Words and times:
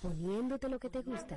poniéndote 0.00 0.68
lo 0.68 0.78
que 0.78 0.88
te 0.88 1.00
gusta. 1.00 1.36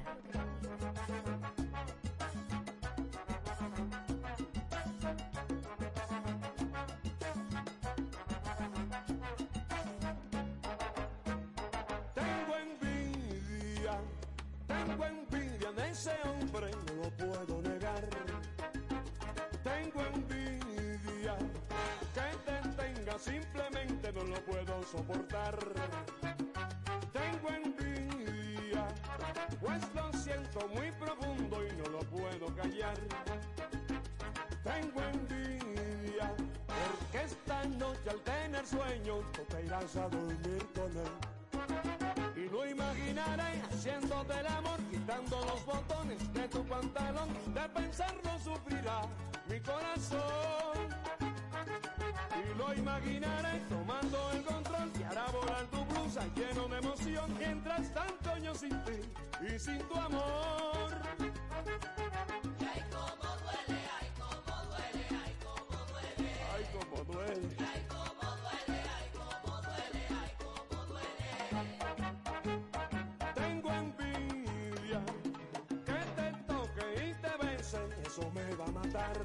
Matar. 78.95 79.17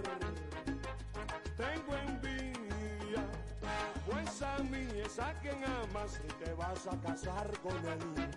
Tengo 1.56 1.94
envidia, 2.08 3.24
pues 4.06 4.42
a 4.42 4.58
mí 4.58 4.86
es 5.04 5.18
a 5.18 5.32
quien 5.34 5.62
amas 5.64 6.20
y 6.24 6.44
te 6.44 6.52
vas 6.54 6.86
a 6.86 6.96
casar 7.00 7.50
con 7.60 7.76
él. 7.86 8.30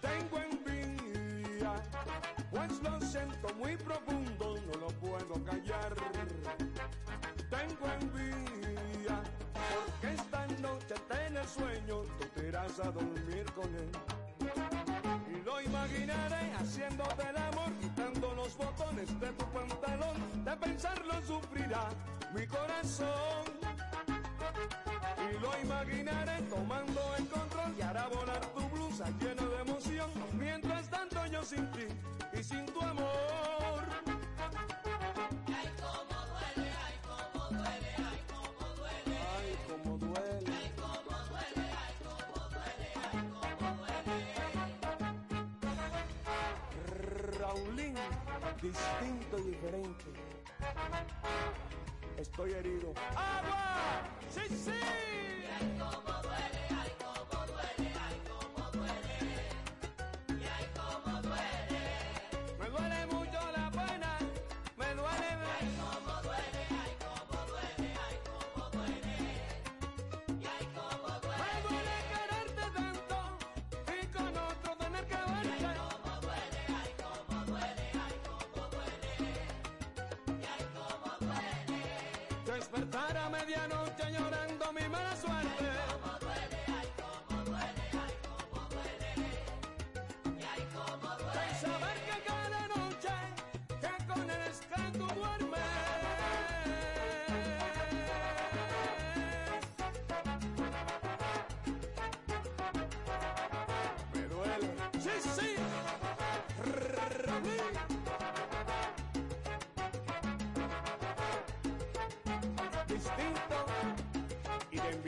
Tengo 0.00 0.38
envidia, 0.38 1.74
pues 2.50 2.82
lo 2.82 3.00
siento 3.00 3.54
muy 3.54 3.76
profundo, 3.76 4.54
no 4.66 4.80
lo 4.80 4.88
puedo 5.00 5.44
callar. 5.44 5.94
Tengo 7.50 7.86
envidia, 8.00 9.22
porque 9.52 10.14
esta 10.14 10.46
noche 10.62 10.94
tenés 11.08 11.50
sueño, 11.50 12.02
tú 12.18 12.26
te 12.34 12.48
irás 12.48 12.78
a 12.80 12.90
dormir 12.90 13.44
con 13.54 13.74
él. 13.74 13.90
Y 15.28 15.44
lo 15.44 15.60
imaginaré 15.60 16.52
haciéndote 16.54 17.28
el 17.28 17.36
amor, 17.36 17.72
quitando 17.80 18.34
los 18.34 18.56
botones 18.56 19.20
de 19.20 19.32
tu 19.32 19.44
pantalón. 19.46 19.83
De 20.54 20.60
pensarlo 20.60 21.14
sufrirá 21.26 21.88
mi 22.32 22.46
corazón. 22.46 23.44
Y 25.18 25.38
lo 25.40 25.50
imaginaré 25.60 26.42
tomando 26.42 27.00
el 27.18 27.26
control 27.28 27.74
y 27.76 27.82
hará 27.82 28.06
volar 28.06 28.40
tu 28.54 28.60
blusa 28.68 29.06
llena 29.18 29.42
de 29.42 29.62
emoción. 29.62 30.10
Mientras 30.38 30.88
tanto 30.88 31.26
yo 31.26 31.42
sin 31.42 31.68
ti 31.72 31.88
y 32.38 32.42
sin 32.44 32.66
tu 32.66 32.80
amor. 32.82 33.82
Ay, 35.48 35.68
cómo 35.82 36.20
duele, 36.30 36.70
ay, 36.86 37.00
cómo 37.02 37.48
duele, 37.50 37.90
ay, 37.98 38.20
cómo 38.30 38.68
duele. 38.76 39.16
Ay, 39.34 39.58
cómo 39.68 39.98
duele. 39.98 40.52
Ay, 40.54 40.70
cómo 40.76 41.16
duele, 41.30 41.66
ay, 41.82 41.94
cómo 42.06 42.38
duele, 42.54 42.88
ay, 43.02 43.18
cómo 43.34 43.66
duele. 43.76 44.14
Raulín, 47.40 47.94
distinto 48.62 49.38
y 49.38 49.42
diferente. 49.50 50.23
Estoy 52.18 52.52
herido. 52.52 52.92
¡Agua! 53.16 54.02
¡Sí, 54.30 54.40
sí! 54.48 54.72
Medianoche 83.34 84.10
llorando 84.12 84.72
mi 84.72 84.88
mala 84.88 85.16
suerte. 85.16 85.33
Ay, 114.94 115.00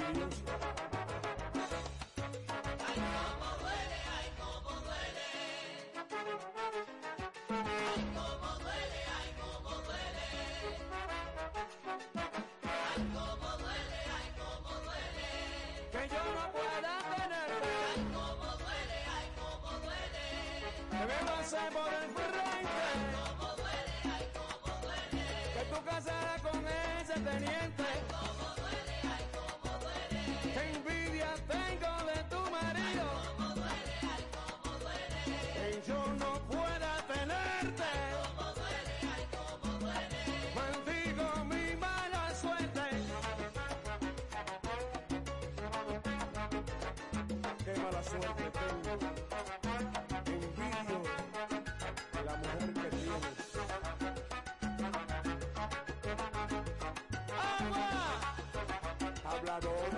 cómo 3.15 3.49
duele, 3.61 3.99
ay, 4.17 4.29
cómo 4.37 4.73
duele. 4.83 5.29
Ay, 7.87 8.03
cómo 8.17 8.51
duele, 8.59 9.01
ay, 9.17 9.29
cómo 9.39 9.73
duele. 9.87 10.27
Ay, 12.67 13.01
duele, 13.63 13.99
ay, 14.17 14.29
duele. 14.83 15.31
Que 15.93 16.03
yo 16.09 16.23
no 16.35 16.45
pueda 16.53 16.95
tenerte. 17.15 17.71
Ay, 17.87 18.03
cómo 18.13 18.51
duele, 18.59 18.99
ay, 19.17 19.27
cómo 19.39 19.71
duele. 19.85 20.25
suerte 48.09 48.45
tengo. 48.57 48.95
Envidio 50.27 50.99
de 52.13 52.21
la 52.25 52.35
mujer 52.37 52.71
que 52.75 52.89
tienes. 52.97 53.57
¡Agua! 57.59 57.87
Hablador. 59.25 59.96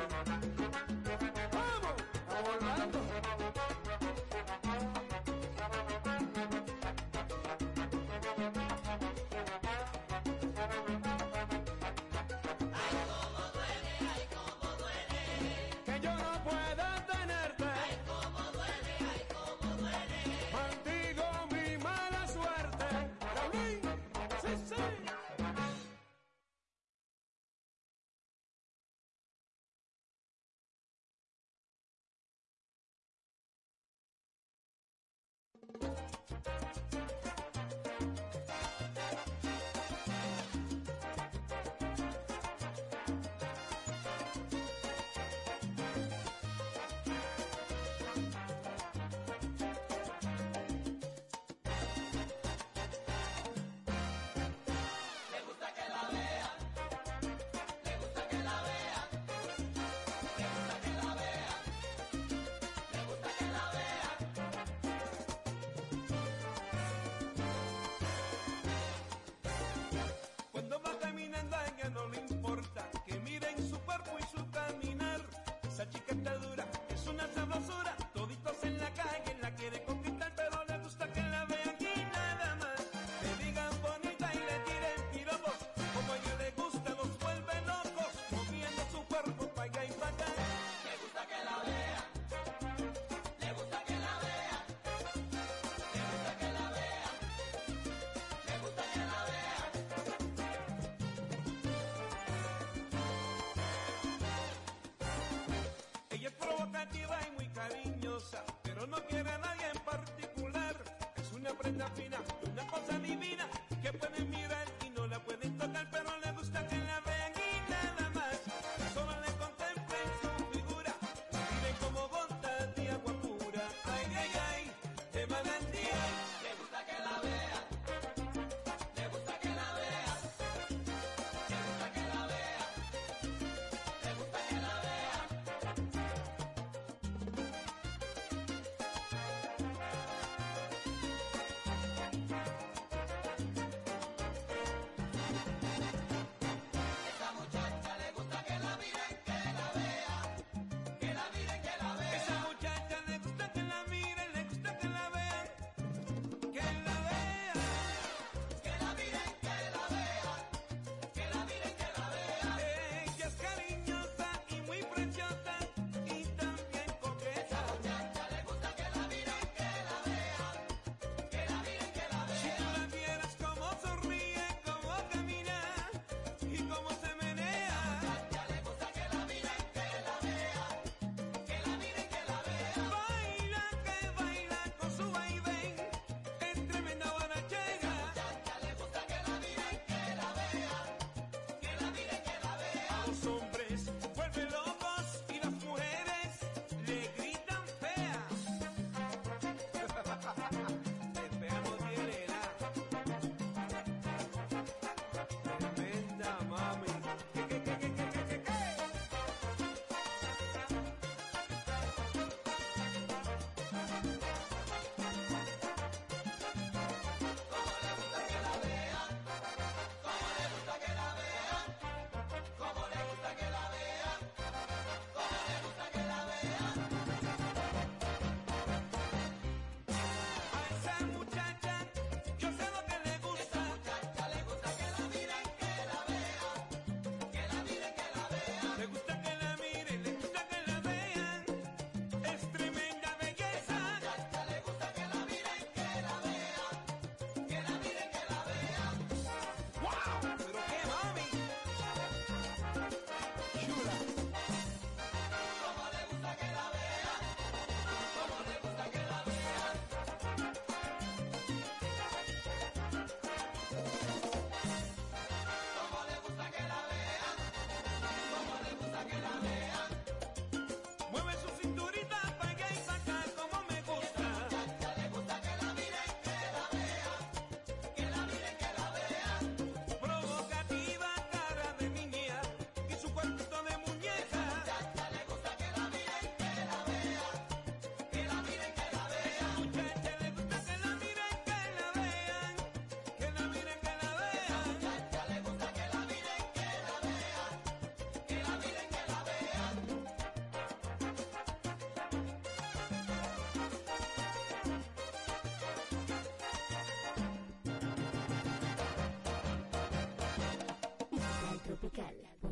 Nothing 111.76 112.17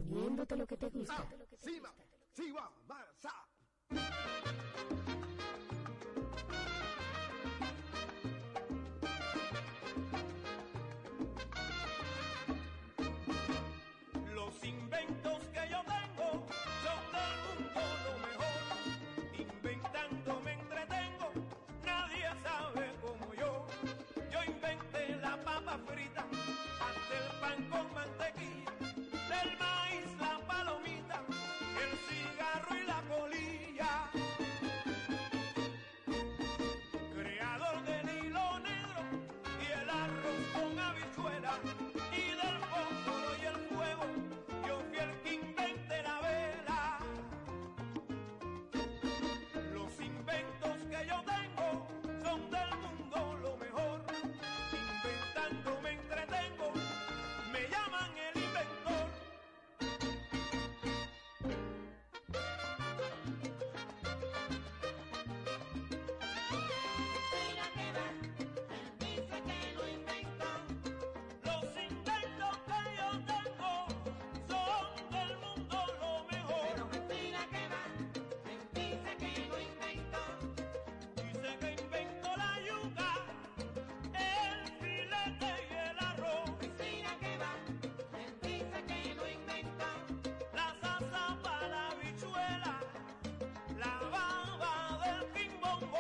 poniéndote 0.09 0.57
lo 0.57 0.67
que 0.67 0.77
te 0.77 0.89
gusta. 0.89 1.27
Los 14.35 14.65
inventos 14.65 15.39
que 15.55 15.69
yo 15.71 15.81
tengo 15.85 16.47
son 16.83 17.03
de 17.13 17.25
un 17.53 17.73
lo 18.05 18.13
mejor. 18.27 18.59
Inventando 19.39 20.41
me 20.43 20.53
entretengo, 20.53 21.29
nadie 21.85 22.29
sabe 22.43 22.93
como 23.01 23.35
yo. 23.35 23.67
Yo 24.31 24.45
inventé 24.45 25.17
la 25.17 25.37
papa 25.43 25.79
frita, 25.87 26.27
hasta 26.81 27.15
el 27.19 27.41
pan 27.41 27.71
con 27.71 27.95
mantequilla 27.95 28.76
escuela 41.27 41.96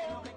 Hey, 0.06 0.35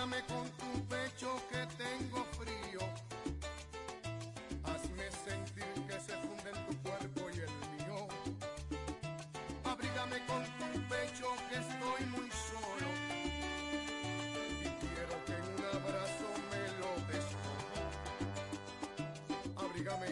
Abrígame 0.00 0.24
con 0.28 0.48
tu 0.52 0.70
pecho 0.86 1.28
que 1.50 1.66
tengo 1.76 2.24
frío. 2.38 2.80
Hazme 4.64 5.10
sentir 5.12 5.74
que 5.86 6.00
se 6.00 6.14
funde 6.16 6.50
en 6.54 6.66
tu 6.66 6.72
cuerpo 6.82 7.28
y 7.28 7.40
el 7.40 7.52
mío. 7.76 8.08
Abrígame 9.62 10.24
con 10.24 10.42
tu 10.58 10.68
pecho 10.88 11.26
que 11.50 11.56
estoy 11.56 12.02
muy 12.16 12.30
solo. 12.30 12.88
Y 14.62 14.68
quiero 14.80 15.14
que 15.26 15.34
en 15.34 15.44
un 15.52 15.64
abrazo 15.76 16.28
me 16.50 16.62
lo 16.80 16.90
descubra. 17.12 17.82
Abrígame 19.68 20.08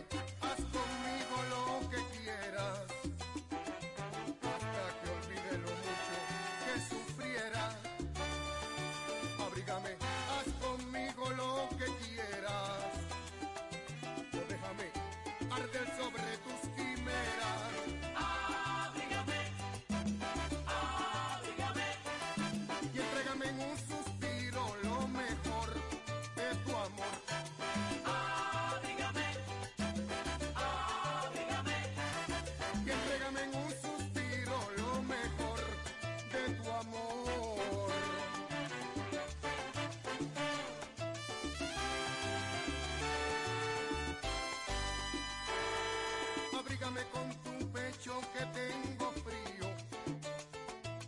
abrígame 46.69 47.01
con 47.15 47.29
tu 47.45 47.73
pecho 47.73 48.21
que 48.35 48.45
tengo 48.61 49.11
frío. 49.25 49.67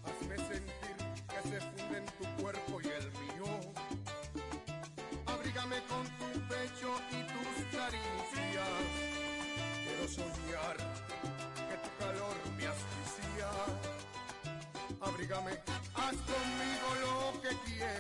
Hazme 0.07 0.37
sentir 0.39 0.97
que 1.29 1.49
se 1.51 1.61
funden 1.61 2.07
tu 2.19 2.43
cuerpo 2.43 2.81
y 2.81 2.89
el 2.89 3.13
mío. 3.23 3.47
Abrígame 5.27 5.77
con 5.91 6.05
tu 6.19 6.41
pecho 6.49 6.91
y 7.11 7.21
tus 7.33 7.77
caricias. 7.77 8.69
Quiero 9.85 10.09
soñar 10.09 10.77
que 11.69 11.77
tu 11.85 11.91
calor 11.99 12.37
me 12.57 12.67
asfixia. 12.67 13.51
Abrígame, 15.03 15.53
haz 15.95 16.17
conmigo 16.31 16.89
lo 17.03 17.43
que 17.43 17.55
quieras 17.67 18.00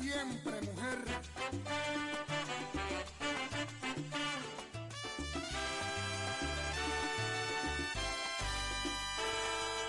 siempre, 0.00 0.60
mujer. 0.62 1.04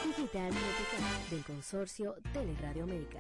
Digital 0.05 0.51
Música 0.51 1.29
del 1.29 1.43
Consorcio 1.45 2.15
Teleradio 2.33 2.83
América. 2.83 3.19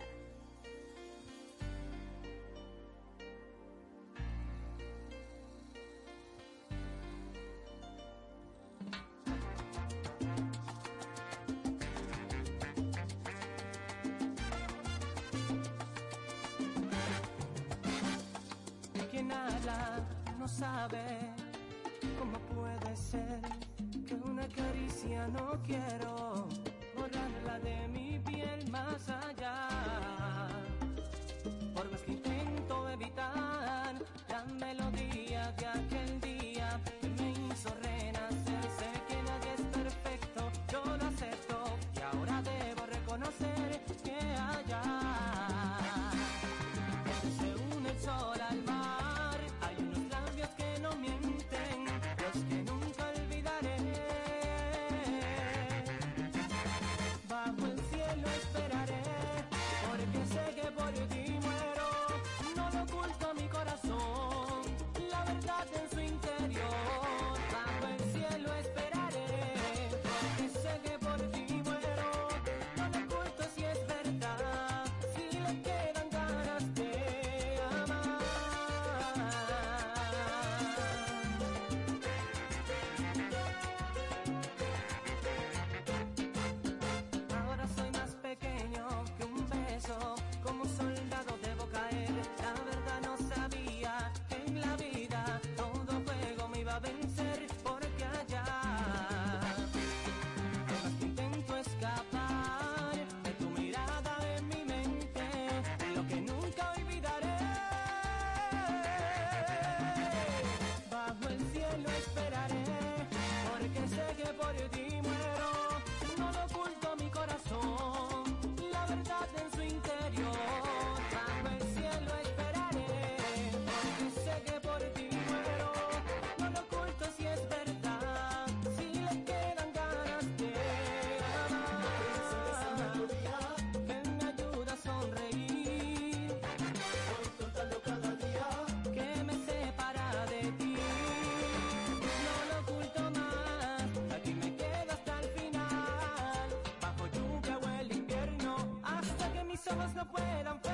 Mis 149.59 149.73
ojos 149.73 149.95
no 149.95 150.05
puedan 150.05 150.68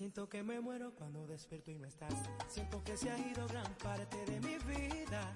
Siento 0.00 0.30
que 0.30 0.42
me 0.42 0.58
muero 0.60 0.94
cuando 0.94 1.26
despierto 1.26 1.70
y 1.70 1.74
no 1.74 1.86
estás. 1.86 2.14
Siento 2.48 2.82
que 2.82 2.96
se 2.96 3.10
ha 3.10 3.18
ido 3.18 3.46
gran 3.48 3.70
parte 3.74 4.16
de 4.24 4.40
mi 4.40 4.56
vida. 4.56 5.34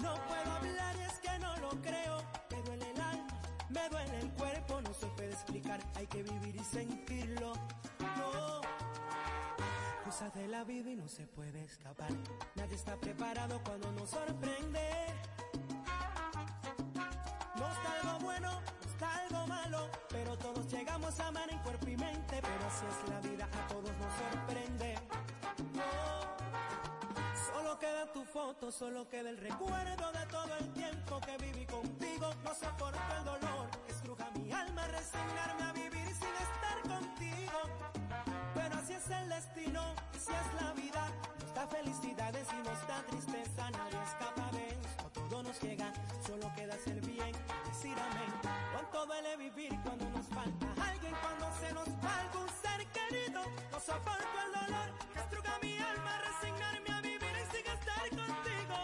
No 0.00 0.12
puedo 0.26 0.50
hablar 0.50 0.96
y 0.96 1.02
es 1.02 1.20
que 1.20 1.38
no 1.38 1.56
lo 1.58 1.68
creo. 1.80 2.18
Me 2.50 2.60
duele 2.62 2.90
el 2.90 3.00
alma, 3.00 3.40
me 3.68 3.88
duele 3.88 4.18
el 4.18 4.32
cuerpo, 4.32 4.80
no 4.82 4.92
se 4.92 5.06
puede 5.06 5.30
explicar. 5.30 5.78
Hay 5.94 6.08
que 6.08 6.24
vivir 6.24 6.56
y 6.56 6.64
sentirlo. 6.64 7.52
No. 8.00 8.60
Cosas 10.04 10.34
de 10.34 10.48
la 10.48 10.64
vida 10.64 10.90
y 10.90 10.96
no 10.96 11.06
se 11.06 11.28
puede 11.28 11.62
escapar. 11.62 12.10
Nadie 12.56 12.74
está 12.74 12.98
preparado 12.98 13.62
cuando 13.62 13.92
nos 13.92 14.10
sorprende. 14.10 14.90
Mente, 22.82 22.88
pero 22.88 22.88
así 22.88 23.02
es 23.02 23.08
la 23.08 23.20
vida, 23.20 23.44
a 23.44 23.66
todos 23.68 23.96
nos 23.96 24.12
sorprende. 24.14 24.94
Solo 27.52 27.78
queda 27.78 28.12
tu 28.12 28.24
foto, 28.24 28.72
solo 28.72 29.08
queda 29.08 29.30
el 29.30 29.38
recuerdo 29.38 30.12
de 30.12 30.26
todo 30.26 30.56
el 30.58 30.72
tiempo 30.72 31.20
que 31.20 31.36
viví 31.38 31.66
contigo. 31.66 32.30
No 32.44 32.54
soporto 32.54 33.00
el 33.18 33.24
dolor, 33.24 33.68
estruja 33.88 34.30
mi 34.34 34.52
alma, 34.52 34.86
resignarme 34.88 35.62
a 35.64 35.72
vivir 35.72 36.08
sin 36.14 36.34
estar 36.48 36.82
contigo. 36.82 37.58
Pero 38.54 38.74
así 38.76 38.92
es 38.94 39.10
el 39.10 39.28
destino, 39.28 39.82
así 40.14 40.32
es 40.32 40.62
la 40.62 40.72
vida. 40.72 41.08
Nos 41.40 41.54
da 41.54 41.66
felicidades 41.66 42.48
y 42.52 42.56
nos 42.68 42.86
da 42.86 43.02
tristeza, 43.08 43.70
nadie 43.70 44.02
escapa 44.02 44.50
de 44.52 44.68
esto, 44.68 45.10
todo 45.28 45.42
nos 45.42 45.60
llega. 45.60 45.92
Solo 46.26 46.52
queda 46.54 46.74
hacer 46.74 47.00
bien, 47.00 47.32
decir 47.66 47.96
amén. 47.98 48.32
Cuánto 48.72 49.06
duele 49.06 49.36
vivir 49.36 49.78
cuando 49.82 50.08
nos 50.10 50.26
falta 50.26 50.81
cuando 51.20 51.46
se 51.60 51.72
nos 51.72 51.88
va 52.04 52.14
algún 52.20 52.48
ser 52.62 52.80
querido. 52.96 53.42
No 53.70 53.80
soporto 53.80 54.36
el 54.46 54.52
dolor 54.52 54.88
que 55.12 55.20
estruga 55.20 55.58
mi 55.62 55.78
alma, 55.78 56.12
resignarme 56.28 56.90
a 56.92 57.00
vivir 57.00 57.36
sin 57.52 57.66
estar 57.76 58.04
contigo. 58.10 58.78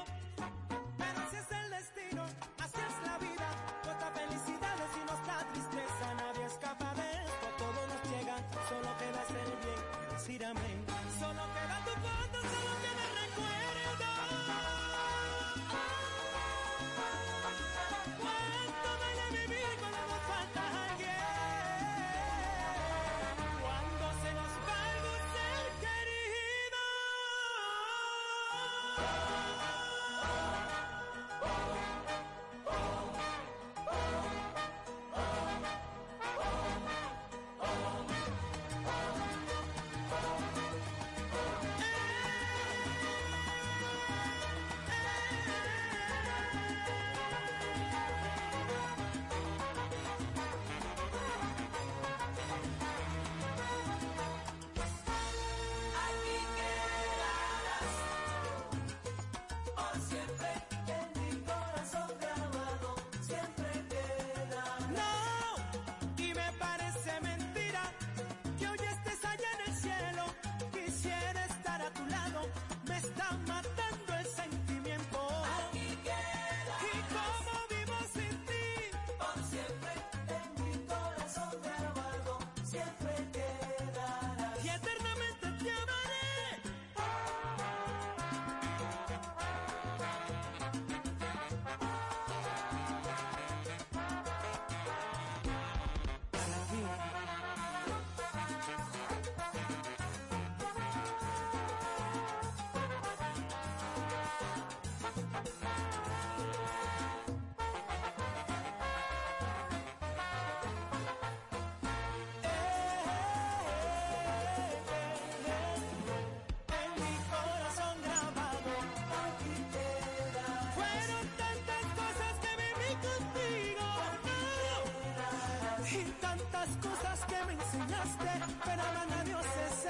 Pero 0.99 1.19
así 1.25 1.37
es 1.37 1.51
el 1.53 1.71
destino, 1.71 2.25
así 2.59 2.81
es 2.89 2.97
la 3.09 3.17
vida. 3.19 3.49
Cuánta 3.85 4.09
felicidades 4.13 4.91
y 5.01 5.03
nos 5.11 5.21
da 5.27 5.39
tristeza, 5.53 6.07
nadie 6.15 6.45
escapa 6.45 6.95
de 6.95 7.09
esto, 7.25 7.47
todo 7.63 7.81
nos 7.91 8.03
llega. 8.11 8.37
Solo 8.69 8.91
queda 8.99 9.21
hacer 9.23 9.49
bien, 9.63 9.81
decir. 10.13 10.78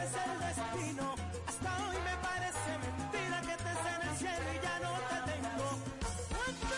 es 0.09 0.15
el 0.17 0.39
destino. 0.41 1.15
Hasta 1.47 1.71
hoy 1.89 1.97
me 1.99 2.17
parece 2.23 2.71
mentira 2.79 3.41
que 3.43 3.57
te 3.63 3.71
en 3.71 4.09
el 4.09 4.17
cielo 4.17 4.49
y 4.55 4.59
ya 4.63 4.79
no 4.81 4.93
te 5.11 5.19
tengo. 5.31 5.69
¿Cuánto 6.33 6.77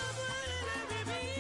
vivir? 0.91 1.31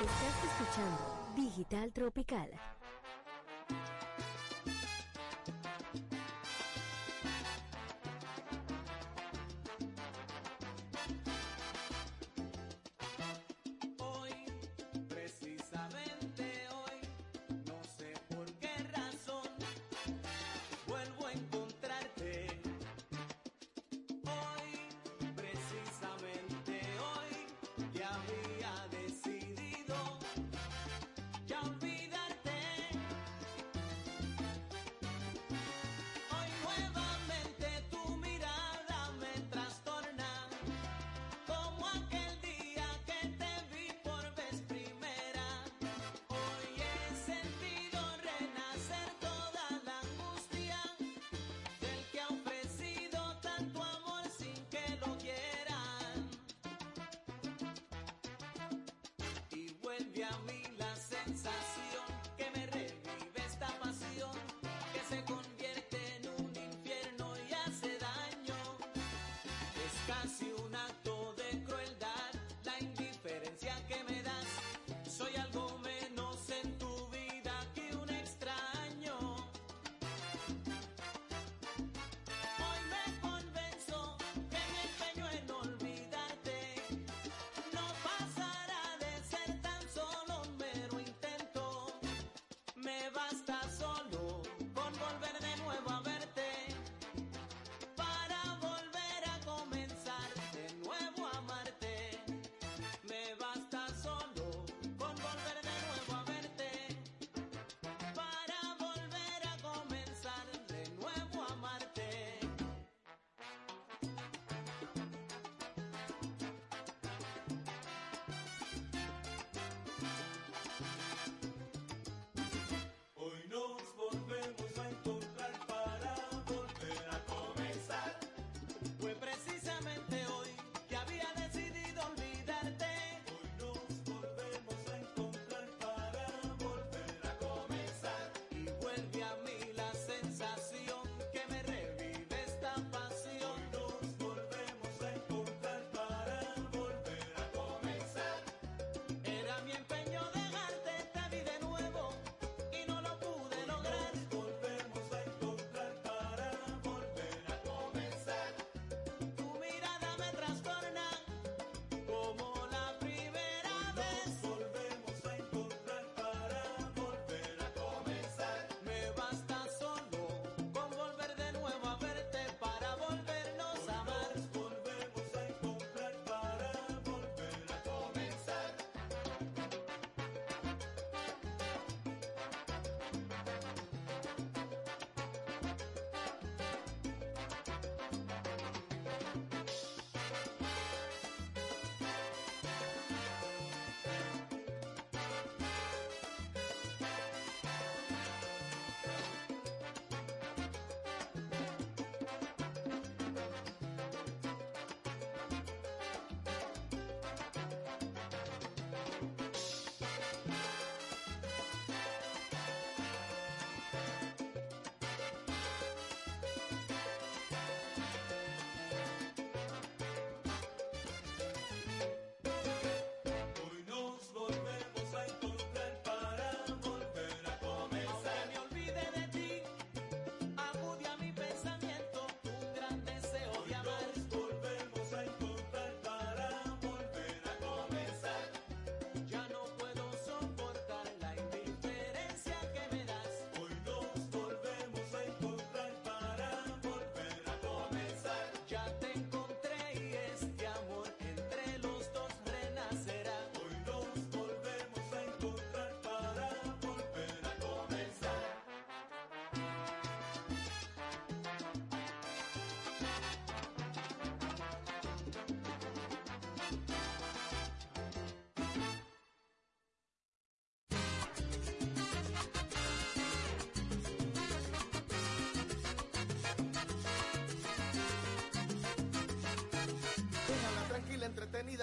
Estás 0.00 0.36
escuchando 0.44 1.02
Digital 1.34 1.92
Tropical. 1.92 2.77
Ya 28.08 28.47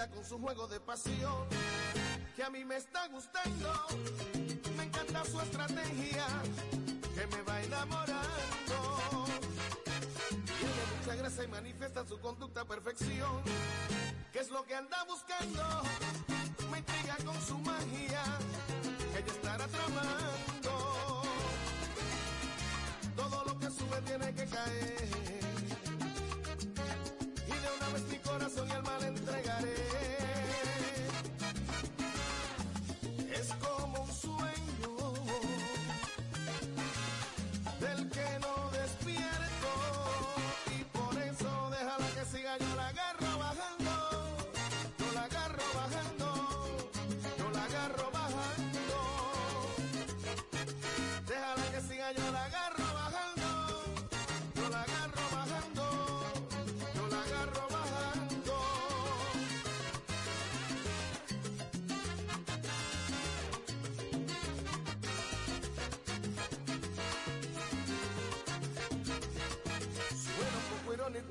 con 0.04 0.22
su 0.22 0.38
juego 0.38 0.66
de 0.68 0.78
pasión, 0.78 1.48
que 2.36 2.44
a 2.44 2.50
mí 2.50 2.66
me 2.66 2.76
está 2.76 3.08
gustando, 3.08 3.72
me 4.76 4.84
encanta 4.84 5.24
su 5.24 5.40
estrategia, 5.40 6.26
que 7.14 7.26
me 7.34 7.42
va 7.42 7.62
enamorando. 7.62 9.24
Tiene 10.28 10.82
mucha 10.98 11.14
gracia 11.16 11.44
y 11.44 11.48
manifiesta 11.48 12.06
su 12.06 12.20
conducta 12.20 12.60
a 12.60 12.64
perfección, 12.66 13.42
que 14.34 14.40
es 14.40 14.50
lo 14.50 14.64
que 14.66 14.74
anda 14.74 15.02
buscando, 15.04 15.64
me 16.70 16.78
intriga 16.78 17.16
con 17.24 17.40
su 17.40 17.56
magia, 17.58 18.22
que 19.14 19.18
ella 19.18 19.32
estará 19.32 19.66
tramando. 19.66 21.22
Todo 23.16 23.44
lo 23.46 23.58
que 23.58 23.70
sube 23.70 24.02
tiene 24.04 24.34
que 24.34 24.44
caer. 24.46 25.08
Y 27.46 27.50
de 27.50 27.68
una 27.78 27.88
vez 27.94 28.02
mi 28.10 28.18
corazón 28.18 28.68
y 28.68 28.72
alma 28.72 28.98
le 29.00 29.06
entregaré. 29.06 29.85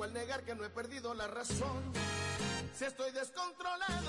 al 0.06 0.14
negar 0.14 0.44
que 0.44 0.54
no 0.54 0.64
he 0.64 0.70
perdido 0.70 1.16
la 1.16 1.28
razón. 1.28 1.82
Si 2.78 2.86
estoy 2.86 3.12
descontrolado 3.12 4.05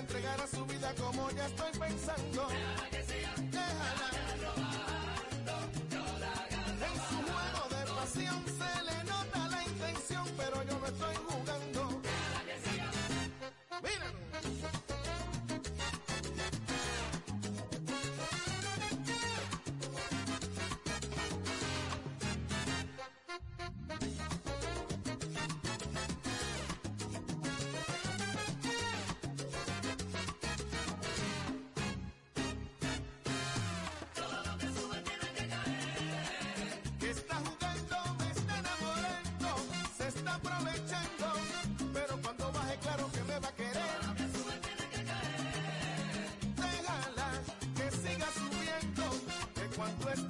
entregar 0.00 0.40
a 0.40 0.46
su 0.46 0.59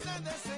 Antes 0.07 0.45
de 0.45 0.50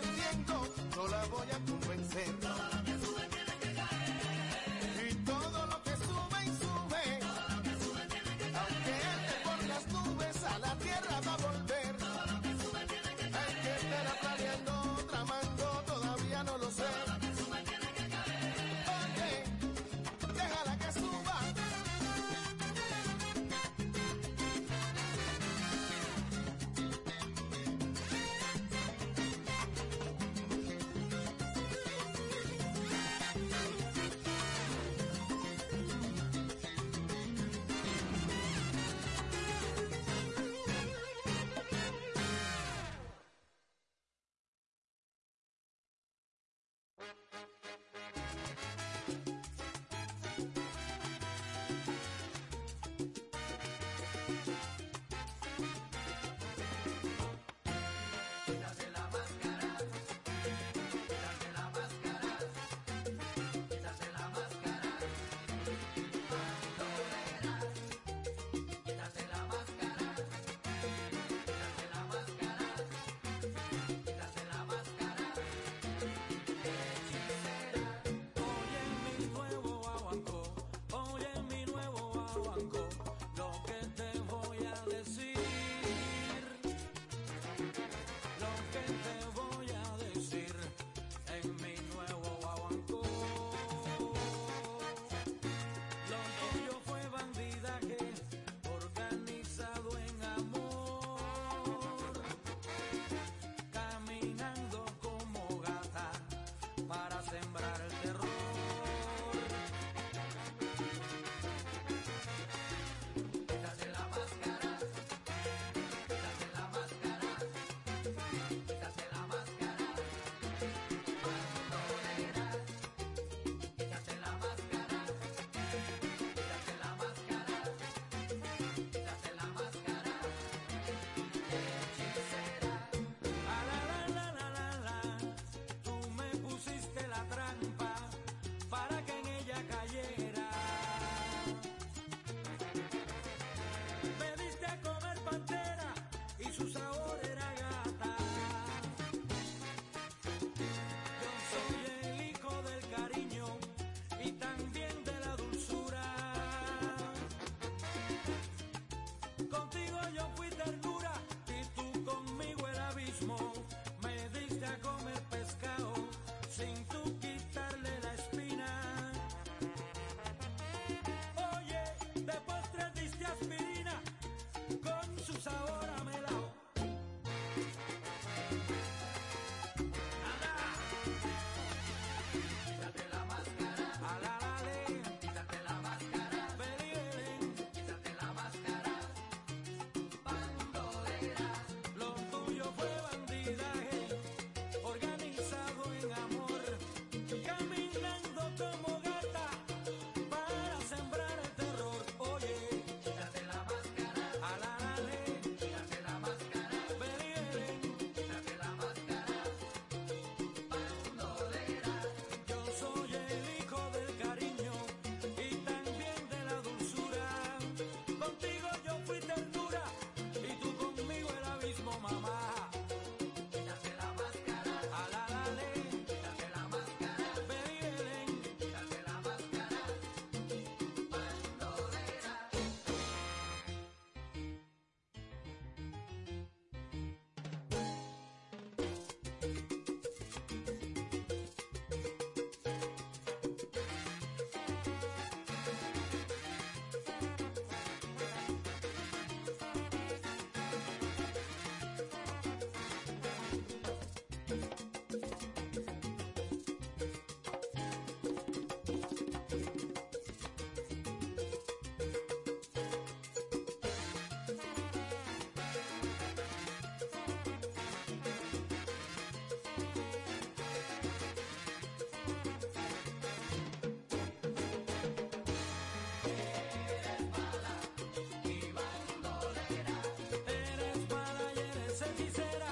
será 282.32 282.71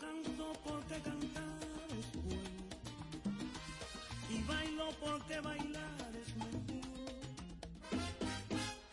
Canto 0.00 0.52
porque 0.64 0.96
cantar 1.08 1.88
es 2.00 2.08
bueno. 2.24 2.62
Y 4.30 4.42
bailo 4.48 4.88
porque 5.04 5.40
bailar 5.40 6.12
es 6.22 6.36
mejor. 6.36 7.10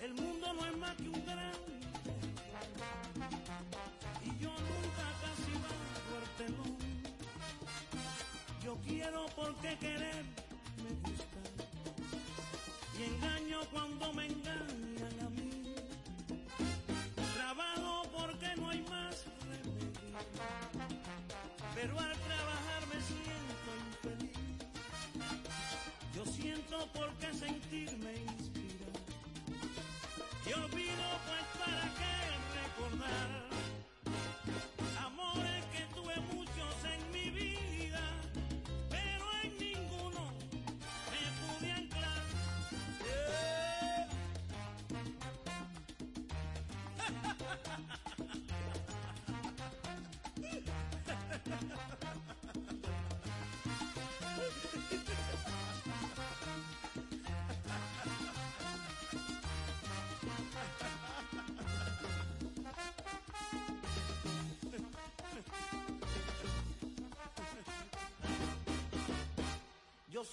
El 0.01 0.13
mundo 0.13 0.53
no 0.53 0.65
es 0.65 0.77
más 0.77 0.95
que 0.95 1.09
un 1.09 1.25
gran 1.25 1.53
Y 4.25 4.29
yo 4.43 4.51
nunca 4.69 5.05
casi 5.23 5.51
bajo 5.65 6.13
el 6.21 6.27
telón. 6.39 6.77
Yo 8.63 8.77
quiero 8.85 9.25
porque 9.35 9.77
querer 9.77 10.25
me 10.83 10.91
gusta 11.09 11.37
y 12.99 13.03
engaño 13.03 13.59
cuando 13.71 14.13
me 14.13 14.25
engañan 14.25 15.19
a 15.25 15.29
mí. 15.29 15.75
Trabajo 17.35 18.03
porque 18.11 18.55
no 18.57 18.69
hay 18.69 18.81
más 18.89 19.06
pero 21.79 21.99
al 21.99 22.17
trabajar 22.17 22.87
me 22.91 22.99
siento 23.01 23.69
infeliz. 23.91 24.37
Yo 26.15 26.25
siento 26.25 26.89
porque 26.91 27.31
sentirme 27.35 28.13
inspira. 28.35 28.89
Y 30.47 30.53
olvido 30.53 31.07
pues 31.27 31.45
para 31.59 31.83
qué 31.99 32.13
recordar 32.57 33.46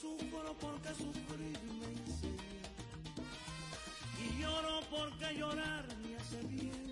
sufro 0.04 0.54
porque 0.60 0.90
sufrir 1.02 1.58
me 1.80 1.88
enseña 1.96 2.68
y 4.22 4.26
lloro 4.40 4.80
porque 4.90 5.34
llorar 5.38 5.86
me 6.02 6.16
hace 6.16 6.40
bien. 6.46 6.84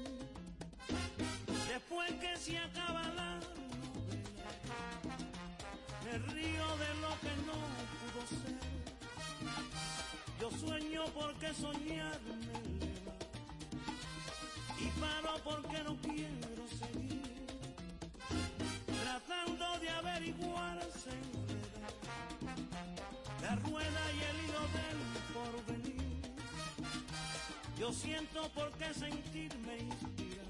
Después 1.68 2.10
que 2.22 2.36
se 2.38 2.58
acaba 2.58 3.02
la 3.20 3.30
novela, 3.46 4.52
me 6.04 6.14
río 6.32 6.66
de 6.82 6.90
lo 7.04 7.12
que 7.22 7.34
no 7.48 7.58
pudo 8.00 8.22
ser. 8.40 8.60
Yo 10.40 10.50
sueño 10.62 11.04
porque 11.14 11.48
soñar 11.54 12.20
me 12.46 12.54
eleva 12.68 13.14
y 14.84 14.86
paro 15.00 15.34
porque 15.44 15.78
no 15.84 15.96
quiero 16.00 16.61
rueda 23.56 24.02
y 24.12 24.20
el 24.30 24.36
hilo 24.44 24.62
del 24.78 24.98
porvenir. 25.34 26.22
Yo 27.78 27.92
siento 27.92 28.48
por 28.50 28.70
qué 28.78 28.92
sentirme 28.94 29.78
inspira. 29.78 30.44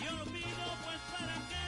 Y 0.00 0.08
olvido 0.08 0.64
pues 0.84 1.00
para 1.12 1.34
qué 1.50 1.65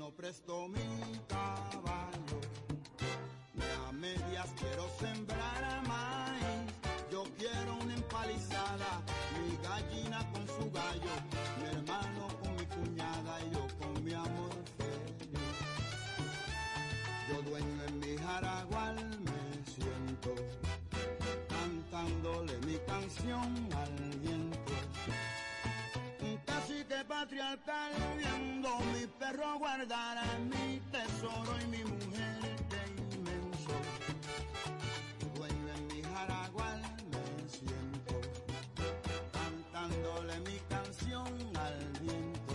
no 0.00 0.10
presto 0.12 0.66
mi 0.66 1.20
caballo, 1.28 2.40
ni 3.52 3.64
a 3.86 3.92
medias 3.92 4.48
quiero 4.58 4.88
sembrar 4.98 5.62
a 5.62 5.82
maíz. 5.82 6.72
Yo 7.12 7.24
quiero 7.36 7.74
una 7.82 7.92
empalizada, 7.92 9.02
mi 9.36 9.58
gallina 9.62 10.26
con 10.32 10.46
su 10.48 10.70
gallo, 10.70 11.14
mi 11.58 11.66
hermano 11.74 12.28
con 12.40 12.56
mi 12.56 12.64
cuñada 12.64 13.44
y 13.44 13.50
yo 13.50 13.66
con 13.78 14.02
mi 14.02 14.14
amor 14.14 14.54
feliz. 14.78 15.58
Yo 17.28 17.42
dueño 17.42 17.84
en 17.88 17.98
mi 17.98 18.16
jaragual 18.16 18.96
me 19.28 19.42
siento, 19.74 20.34
cantándole 21.46 22.56
mi 22.66 22.78
canción 22.86 23.68
al 23.76 24.18
viento. 24.20 24.72
Un 26.22 26.38
cacique 26.46 27.04
patriarcal 27.06 27.89
perro 29.30 29.58
guardar 29.58 30.18
a 30.18 30.38
mi 30.38 30.80
tesoro 30.90 31.52
y 31.62 31.66
mi 31.66 31.84
mujer 31.84 32.40
de 32.68 33.14
inmenso. 33.14 33.74
Dueño 35.36 35.68
en 35.76 35.86
mi 35.86 36.02
jaragual 36.02 36.80
me 37.12 37.48
siento, 37.48 38.20
cantándole 39.32 40.40
mi 40.40 40.58
canción 40.68 41.28
al 41.56 41.78
viento. 42.00 42.54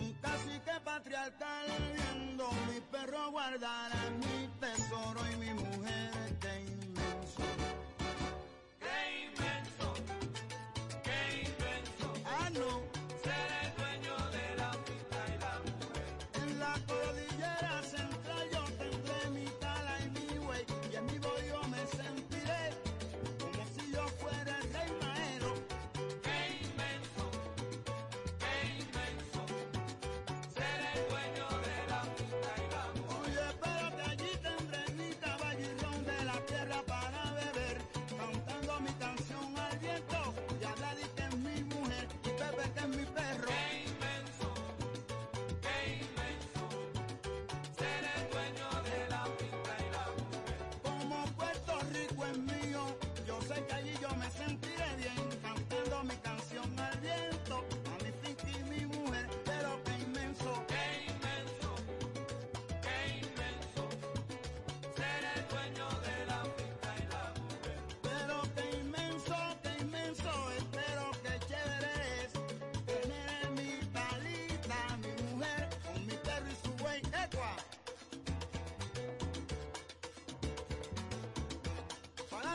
Un 0.00 0.12
cacique 0.22 0.80
patriarcal 0.84 1.66
viendo 1.96 2.48
mi 2.70 2.80
perro 2.92 3.30
guardar 3.32 4.05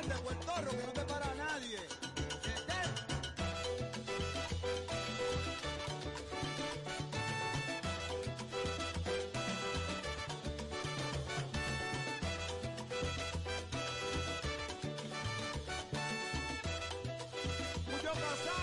Adelante, 0.02 0.24
Puerto 0.24 0.72
que 0.72 0.84
no 0.88 0.94
te 0.94 1.02
para 1.02 1.36
nadie. 1.36 1.78
Mucho. 17.88 18.61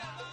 Chicago. 0.00 0.29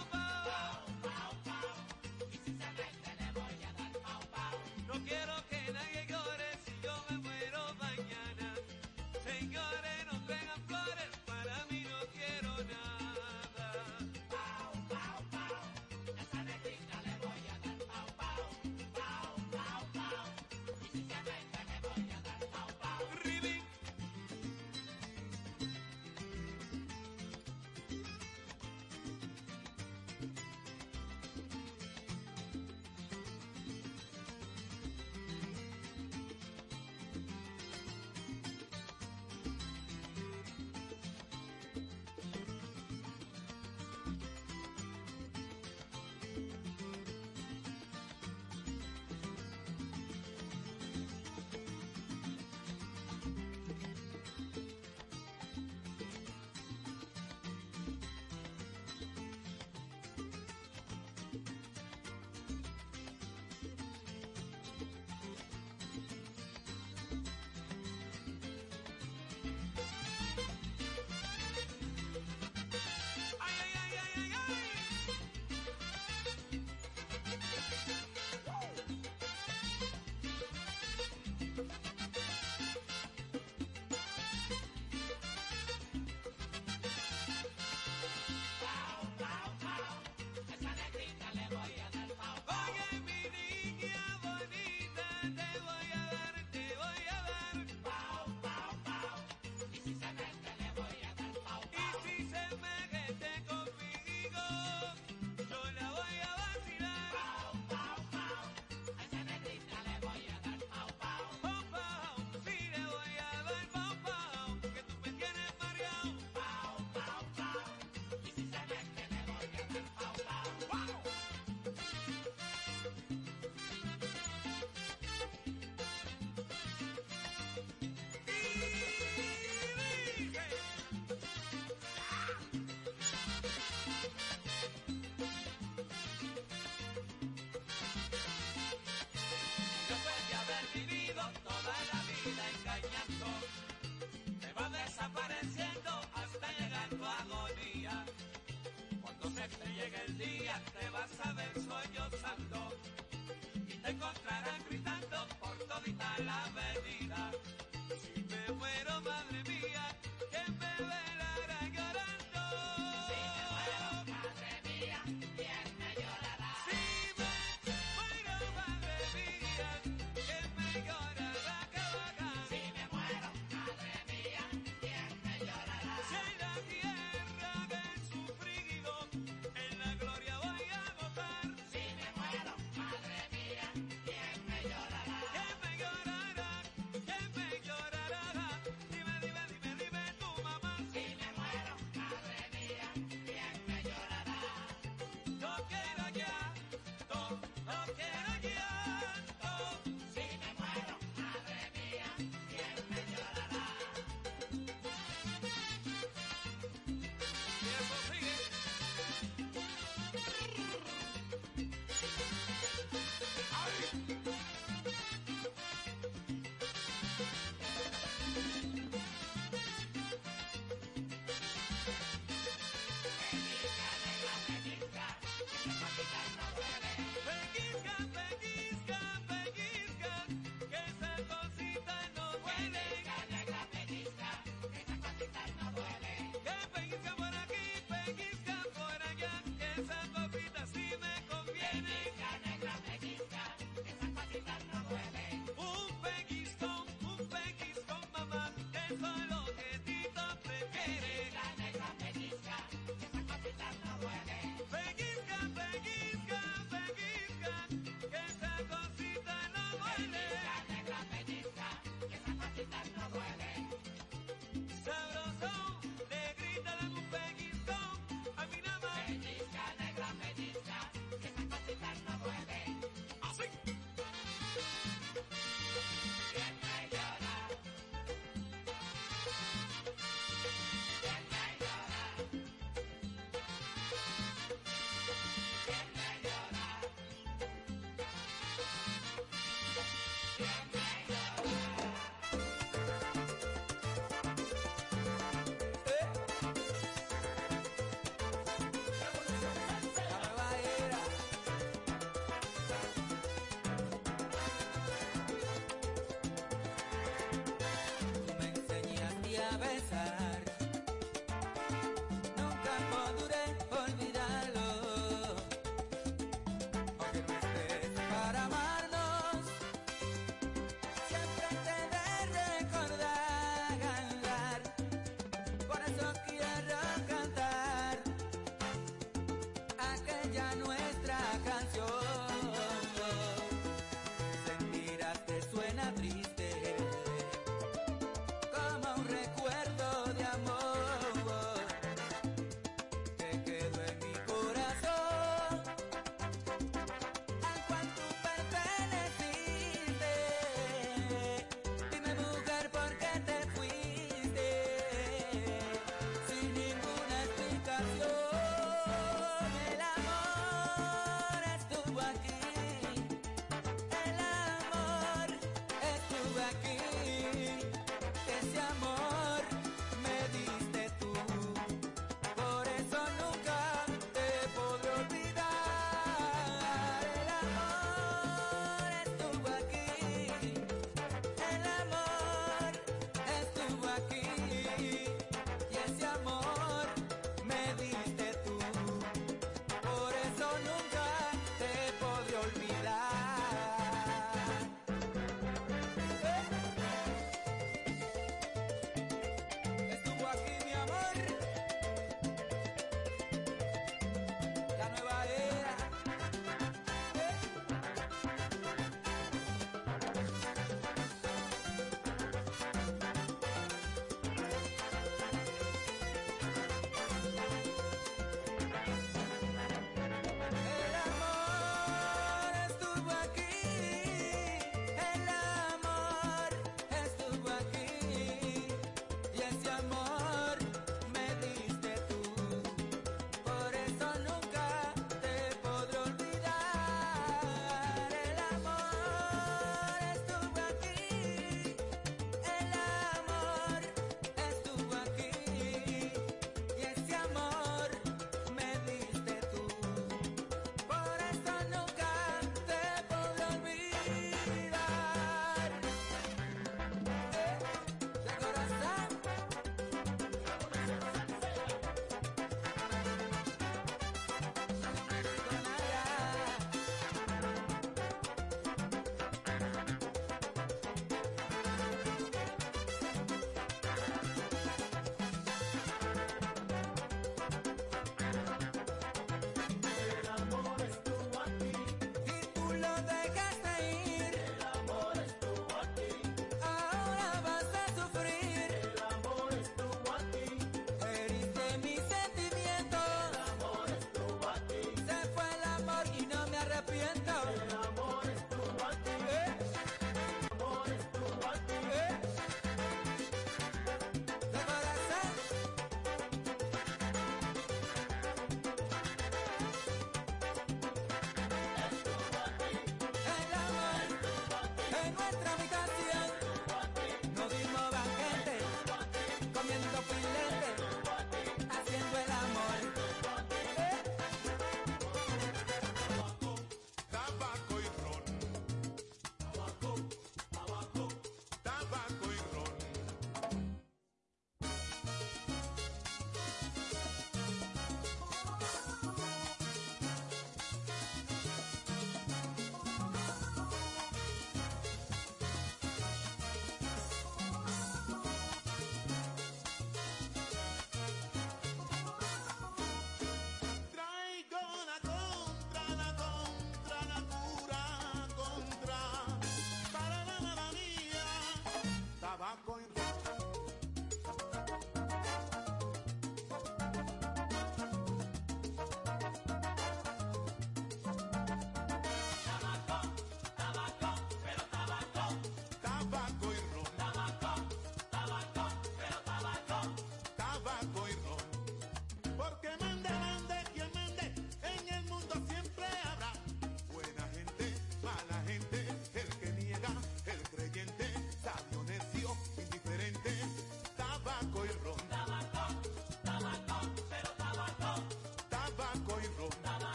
Hang 515.04 515.14
on. 515.20 515.27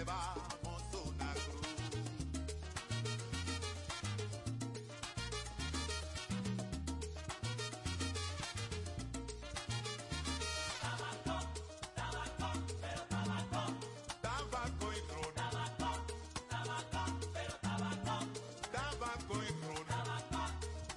llevamos 0.00 0.82
una 1.04 1.30
cruz. 1.34 1.60
Tabaco, 10.80 11.36
tabaco, 11.94 12.48
pero 12.80 13.02
tabaco. 13.12 13.62
Tabaco 14.22 14.86
y 14.92 15.00
ron. 15.12 15.34
Tabaco, 15.34 15.90
tabaco, 16.48 17.02
pero 17.34 17.54
tabaco. 17.60 18.16
Tabaco 18.72 19.34
y 19.36 19.50
ron. 19.60 19.84
Tabaco, 19.86 20.42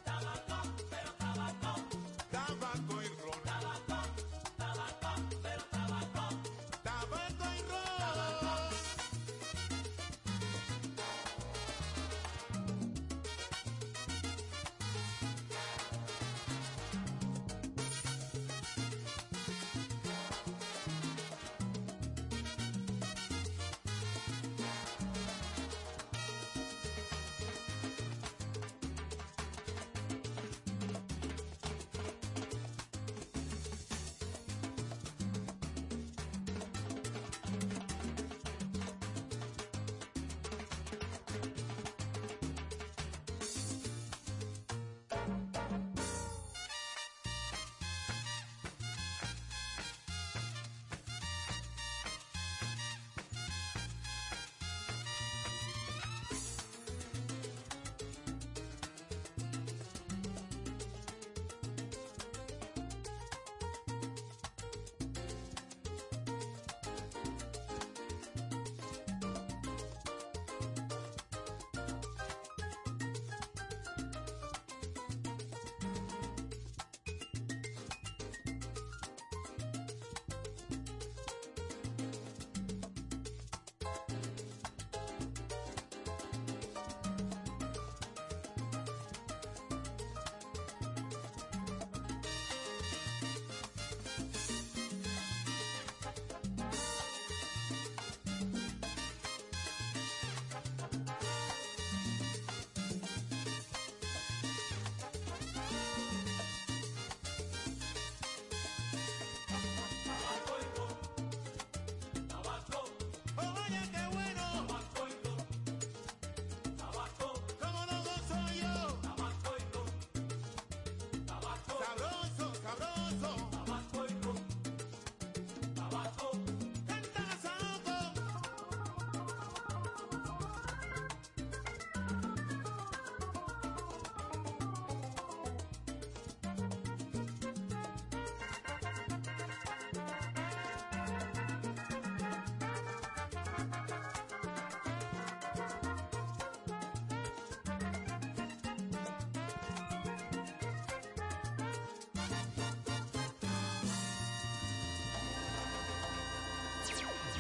tabaco, 0.06 0.58
pero 0.90 1.12
tabaco. 1.20 1.72
Tabaco. 2.32 2.93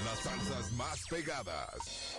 Las 0.05 0.19
salsas 0.19 0.71
más 0.73 0.99
pegadas. 1.09 2.12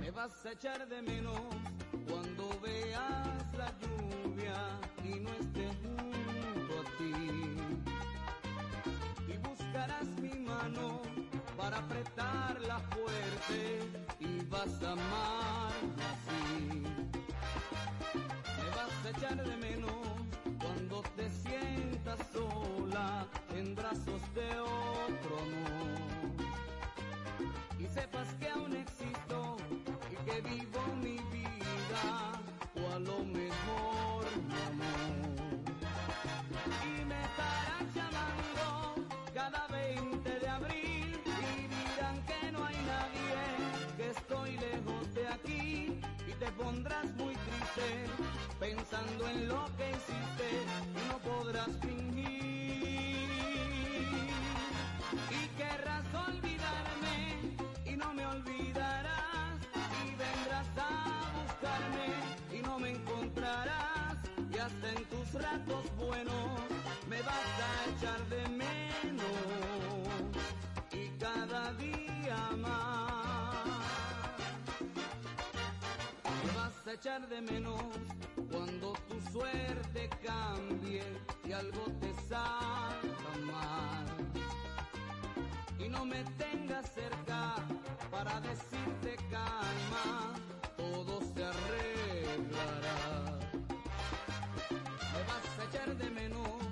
Me 0.00 0.10
vas 0.10 0.46
a 0.46 0.52
echar 0.52 0.86
de 0.88 1.02
menos 1.02 1.40
cuando 2.08 2.48
veas 2.60 3.54
la 3.56 3.72
lluvia 3.80 4.80
y 5.04 5.20
no 5.20 5.30
esté 5.30 5.68
junto 5.82 6.80
a 6.80 6.84
ti. 6.98 7.12
Y 9.28 9.36
buscarás 9.38 10.06
mi 10.20 10.34
mano 10.38 11.02
para 11.56 11.78
apretarla 11.78 12.78
fuerte 12.90 13.90
y 14.20 14.44
vas 14.44 14.82
a 14.82 14.92
amar. 14.92 15.35
pondrás 46.66 47.04
muy 47.14 47.34
triste, 47.46 47.88
pensando 48.58 49.28
en 49.28 49.46
lo 49.46 49.64
que 49.76 49.88
hiciste 49.90 50.48
y 50.98 51.02
no 51.10 51.16
podrás 51.18 51.70
fingir. 51.80 53.28
Y 55.38 55.42
querrás 55.56 56.06
olvidarme 56.26 57.18
y 57.84 57.96
no 57.96 58.12
me 58.14 58.26
olvidarás, 58.26 59.60
y 60.06 60.10
vendrás 60.24 60.66
a 60.76 61.30
buscarme 61.38 62.08
y 62.52 62.62
no 62.62 62.80
me 62.80 62.90
encontrarás, 62.90 64.16
y 64.52 64.58
hasta 64.58 64.88
en 64.90 65.04
tus 65.04 65.34
ratos 65.34 65.84
buenos 65.96 66.60
me 67.08 67.22
vas 67.22 67.52
a 67.68 67.90
echar 67.92 68.20
de 68.28 68.45
echar 76.96 77.28
de 77.28 77.42
menos 77.42 77.82
cuando 78.50 78.94
tu 79.08 79.20
suerte 79.30 80.08
cambie 80.24 81.02
y 81.44 81.52
algo 81.52 81.84
te 82.00 82.12
salga 82.26 83.32
mal. 83.44 84.06
Y 85.78 85.88
no 85.90 86.06
me 86.06 86.24
tengas 86.38 86.90
cerca 86.94 87.56
para 88.10 88.40
decirte 88.40 89.16
calma, 89.30 90.34
todo 90.76 91.20
se 91.34 91.44
arreglará. 91.44 93.38
Me 95.12 95.22
vas 95.28 95.58
a 95.58 95.64
echar 95.68 95.96
de 95.96 96.10
menos 96.10 96.65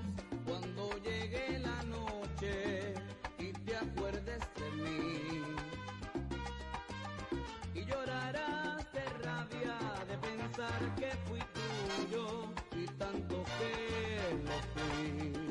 que 11.04 11.16
fui 11.28 11.40
tuyo 11.52 12.26
y 12.72 12.86
tanto 12.98 13.44
que 13.58 14.34
lo 14.46 14.56
fui. 14.72 15.43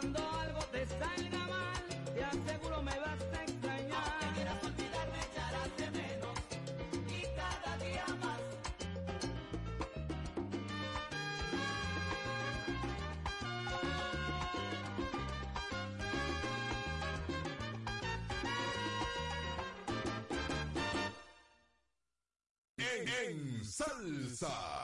Cuando 0.00 0.30
algo 0.30 0.60
te 0.70 0.86
salga 0.86 1.38
mal, 1.48 1.82
te 2.14 2.22
aseguro 2.22 2.82
me 2.84 3.00
vas 3.00 3.20
a 3.20 3.42
extrañar. 3.42 4.04
Aunque 4.22 4.34
quieras 4.36 4.62
olvidarme, 4.62 5.18
echarás 5.32 5.76
de 5.76 5.90
menos 5.90 6.38
y 7.08 7.22
cada 7.34 7.76
día 7.78 8.06
más. 8.20 8.40
En, 22.76 23.08
en 23.08 23.64
salsa. 23.64 24.77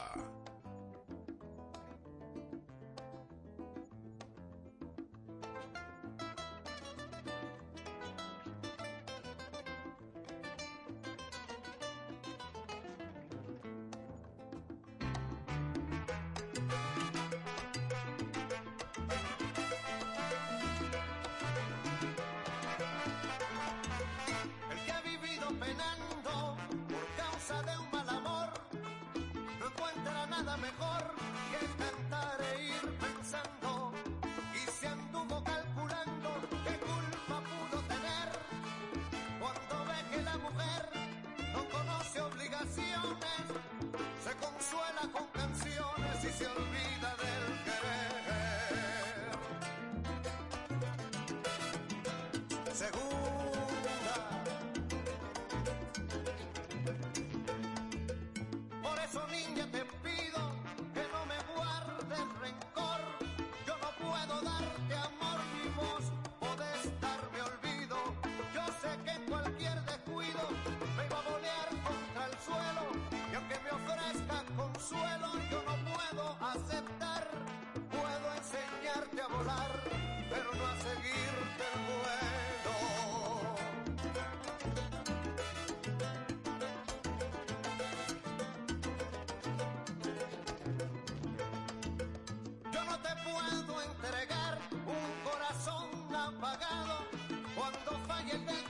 Cuando 98.26 98.46
falla 98.46 98.63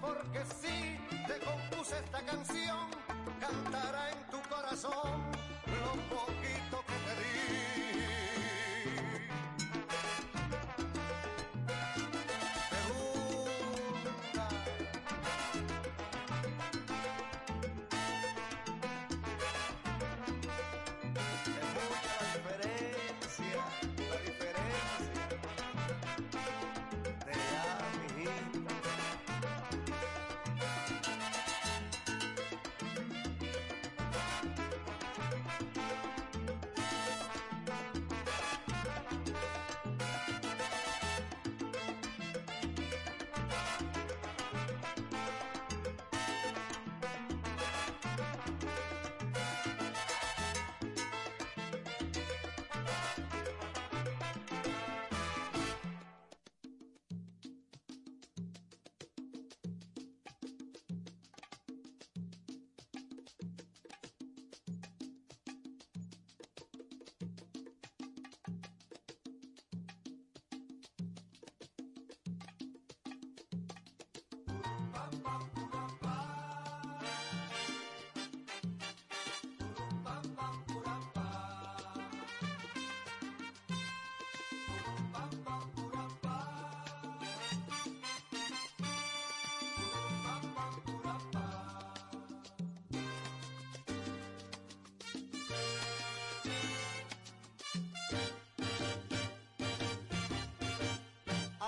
porque 0.00 0.40
sí 0.60 0.98
te 1.26 1.38
compuse 1.44 1.96
esta 1.98 2.20
canción, 2.22 2.88
cantará 3.40 3.89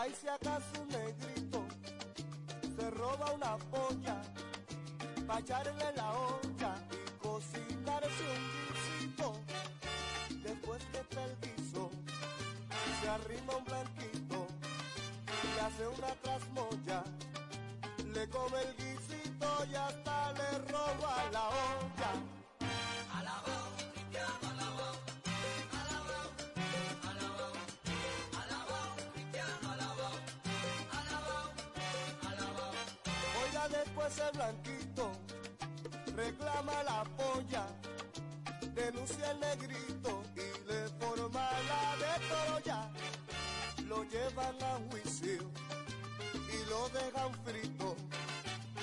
Ay, 0.03 0.13
si 0.21 0.27
acaso 0.27 0.83
un 0.83 0.89
negrito 0.89 1.65
se 2.77 2.91
roba 2.91 3.31
una 3.31 3.57
polla 3.71 4.21
pa' 5.29 5.39
echarle 5.39 5.93
la 5.95 6.11
olla 6.11 6.75
y 6.91 7.19
cocinarse 7.23 8.25
un 8.35 8.43
guisito. 8.51 9.33
Después 10.43 10.83
que 10.91 10.99
está 10.99 11.25
el 11.25 11.37
guiso, 11.41 11.89
se 13.01 13.09
arrima 13.11 13.57
un 13.59 13.65
blanquito, 13.65 14.49
le 15.55 15.61
hace 15.61 15.87
una 15.87 16.13
trasmoya, 16.21 17.05
le 18.13 18.29
come 18.29 18.61
el 18.61 18.75
guisito 18.75 19.67
y 19.71 19.75
hasta 19.77 20.33
le 20.33 20.59
roba 20.73 21.31
la 21.31 21.49
olla. 21.49 22.32
El 34.03 34.37
blanquito, 34.37 35.13
reclama 36.17 36.83
la 36.83 37.05
polla, 37.17 37.67
denuncia 38.75 39.31
el 39.31 39.41
negrito 39.41 40.23
y 40.35 40.69
le 40.69 40.89
forma 41.01 41.49
la 41.69 41.97
de 41.97 42.13
Toroya. 42.29 42.91
Lo 43.87 44.03
llevan 44.05 44.61
a 44.61 44.79
juicio 44.91 45.51
y 46.35 46.69
lo 46.69 46.89
dejan 46.89 47.33
frito. 47.45 47.97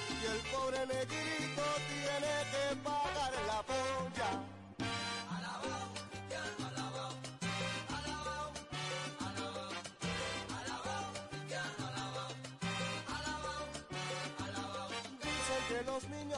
Y 0.10 0.26
el 0.26 0.40
pobre 0.52 0.88
negrito 0.88 1.64
tiene 1.90 2.34
que 2.52 2.76
pagar 2.82 3.34
la 3.46 3.62
polla. 3.64 4.48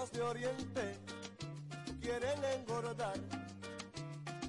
Los 0.02 0.12
de 0.14 0.22
Oriente 0.24 0.98
quieren 2.02 2.44
engordar 2.56 3.14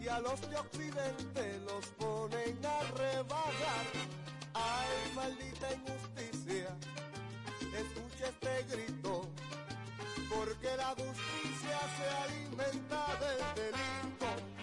y 0.01 0.09
a 0.09 0.19
los 0.21 0.41
de 0.49 0.57
Occidente 0.57 1.61
los 1.67 1.85
ponen 1.99 2.59
a 2.65 2.81
rebajar. 2.97 3.85
Ay, 4.55 5.13
maldita 5.15 5.75
injusticia, 5.75 6.75
escucha 7.61 8.29
este 8.29 8.75
grito, 8.75 9.29
porque 10.35 10.75
la 10.75 10.95
justicia 11.03 11.79
se 11.99 12.09
alimenta 12.25 13.07
del 13.21 13.55
delito. 13.55 14.62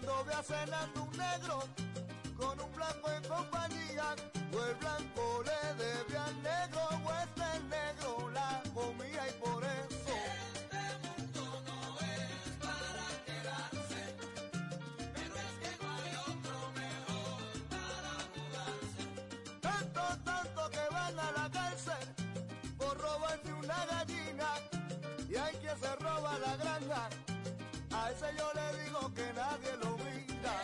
Cuando 0.00 0.24
veas 0.26 0.46
cenando 0.46 1.02
un 1.02 1.10
negro 1.18 1.64
con 2.36 2.60
un 2.60 2.72
blanco 2.72 3.10
en 3.10 3.24
compañía, 3.24 4.14
o 4.52 4.62
el 4.62 4.74
blanco 4.76 5.42
le 5.42 5.74
debe 5.74 6.18
al 6.18 6.40
negro, 6.40 6.88
o 7.04 7.12
este 7.14 7.42
el 7.56 7.68
negro 7.68 8.30
la 8.30 8.62
comía 8.72 9.28
y 9.28 9.32
por 9.42 9.64
eso. 9.64 10.14
Este 10.54 10.78
mundo 11.02 11.62
no 11.66 11.98
es 11.98 12.30
para 12.62 13.06
quedarse, 13.26 14.00
pero 15.14 15.34
es 15.34 15.52
que 15.58 15.70
no 15.82 15.88
hay 15.96 16.14
otro 16.30 16.58
mejor 16.78 17.42
para 17.74 18.12
mudarse. 18.36 19.02
Tanto, 19.60 20.02
tanto 20.22 20.70
que 20.70 20.94
van 20.94 21.18
a 21.18 21.32
la 21.32 21.50
cárcel 21.50 22.06
por 22.76 22.96
robarse 22.98 23.52
una 23.52 23.84
gallina, 23.86 24.48
y 25.28 25.34
hay 25.34 25.54
quien 25.56 25.76
se 25.76 25.96
roba 25.96 26.38
la 26.38 26.56
granja, 26.56 27.08
a 27.98 28.10
ese 28.10 28.26
yo 28.38 28.48
le 28.54 28.66
digo 28.84 29.00
que 29.14 29.32
nadie 29.34 29.72
lo 29.82 29.90
mira. 29.98 30.54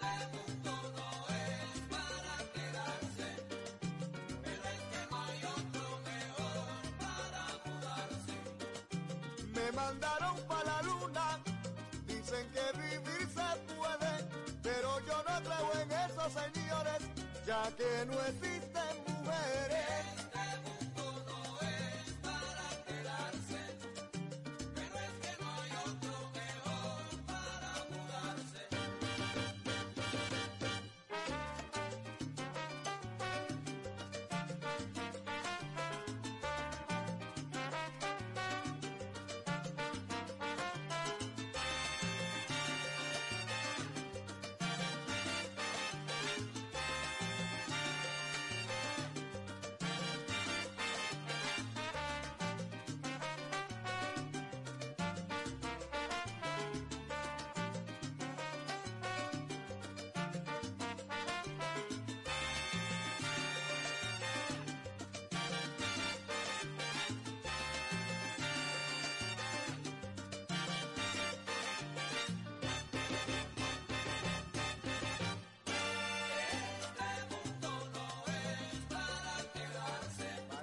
Este 0.00 0.26
mundo 0.34 0.72
no 0.96 1.10
es 1.46 1.72
para 1.94 2.34
quedarse, 2.54 3.28
que 4.44 5.00
hay 5.20 5.40
otro 5.58 5.86
mejor 6.10 6.66
para 7.02 7.42
mudarse. 7.64 8.36
Me 9.54 9.66
mandaron 9.72 10.36
para 10.48 10.64
la 10.64 10.82
luna, 10.82 11.26
dicen 12.06 12.46
que 12.54 12.64
vivir 12.78 13.28
se 13.38 13.48
puede, 13.74 14.12
pero 14.62 14.88
yo 15.06 15.16
no 15.28 15.36
creo 15.46 15.68
en 15.82 15.90
eso, 15.92 16.24
señores, 16.40 17.02
ya 17.46 17.62
que 17.76 18.06
no 18.06 18.16
existen 18.30 18.92
mujeres. 19.06 20.19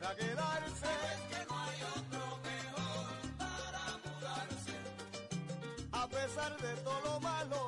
Para 0.08 0.20
quedarse, 0.20 0.86
es 0.86 1.38
que 1.38 1.46
no 1.50 1.60
hay 1.60 1.80
otro 1.84 2.40
mejor 2.48 3.38
para 3.38 3.84
mudarse. 4.06 4.78
a 5.92 6.08
pesar 6.08 6.56
de 6.62 6.74
todo 6.82 7.02
lo 7.02 7.20
malo, 7.20 7.68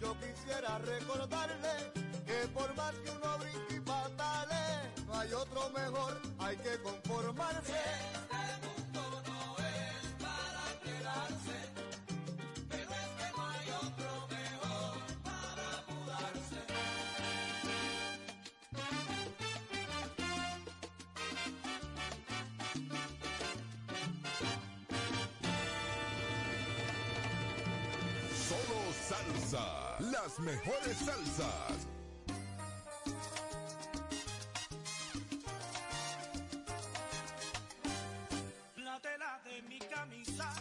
yo 0.00 0.16
quisiera 0.18 0.78
recordarle 0.78 1.92
que 2.26 2.48
por 2.48 2.74
más 2.74 2.92
que 2.96 3.10
uno 3.10 3.38
brinque 3.38 3.76
y 3.76 3.80
patale, 3.80 4.90
no 5.06 5.16
hay 5.16 5.32
otro 5.34 5.70
mejor, 5.70 6.20
hay 6.40 6.56
que 6.56 6.82
conformarse. 6.82 8.21
Solo 28.52 28.80
salsa. 29.08 29.96
Las 29.98 30.38
mejores 30.40 30.96
salsas. 30.98 31.86
La 38.76 39.00
tela 39.00 39.40
de 39.44 39.62
mi 39.62 39.78
camisa, 39.78 40.52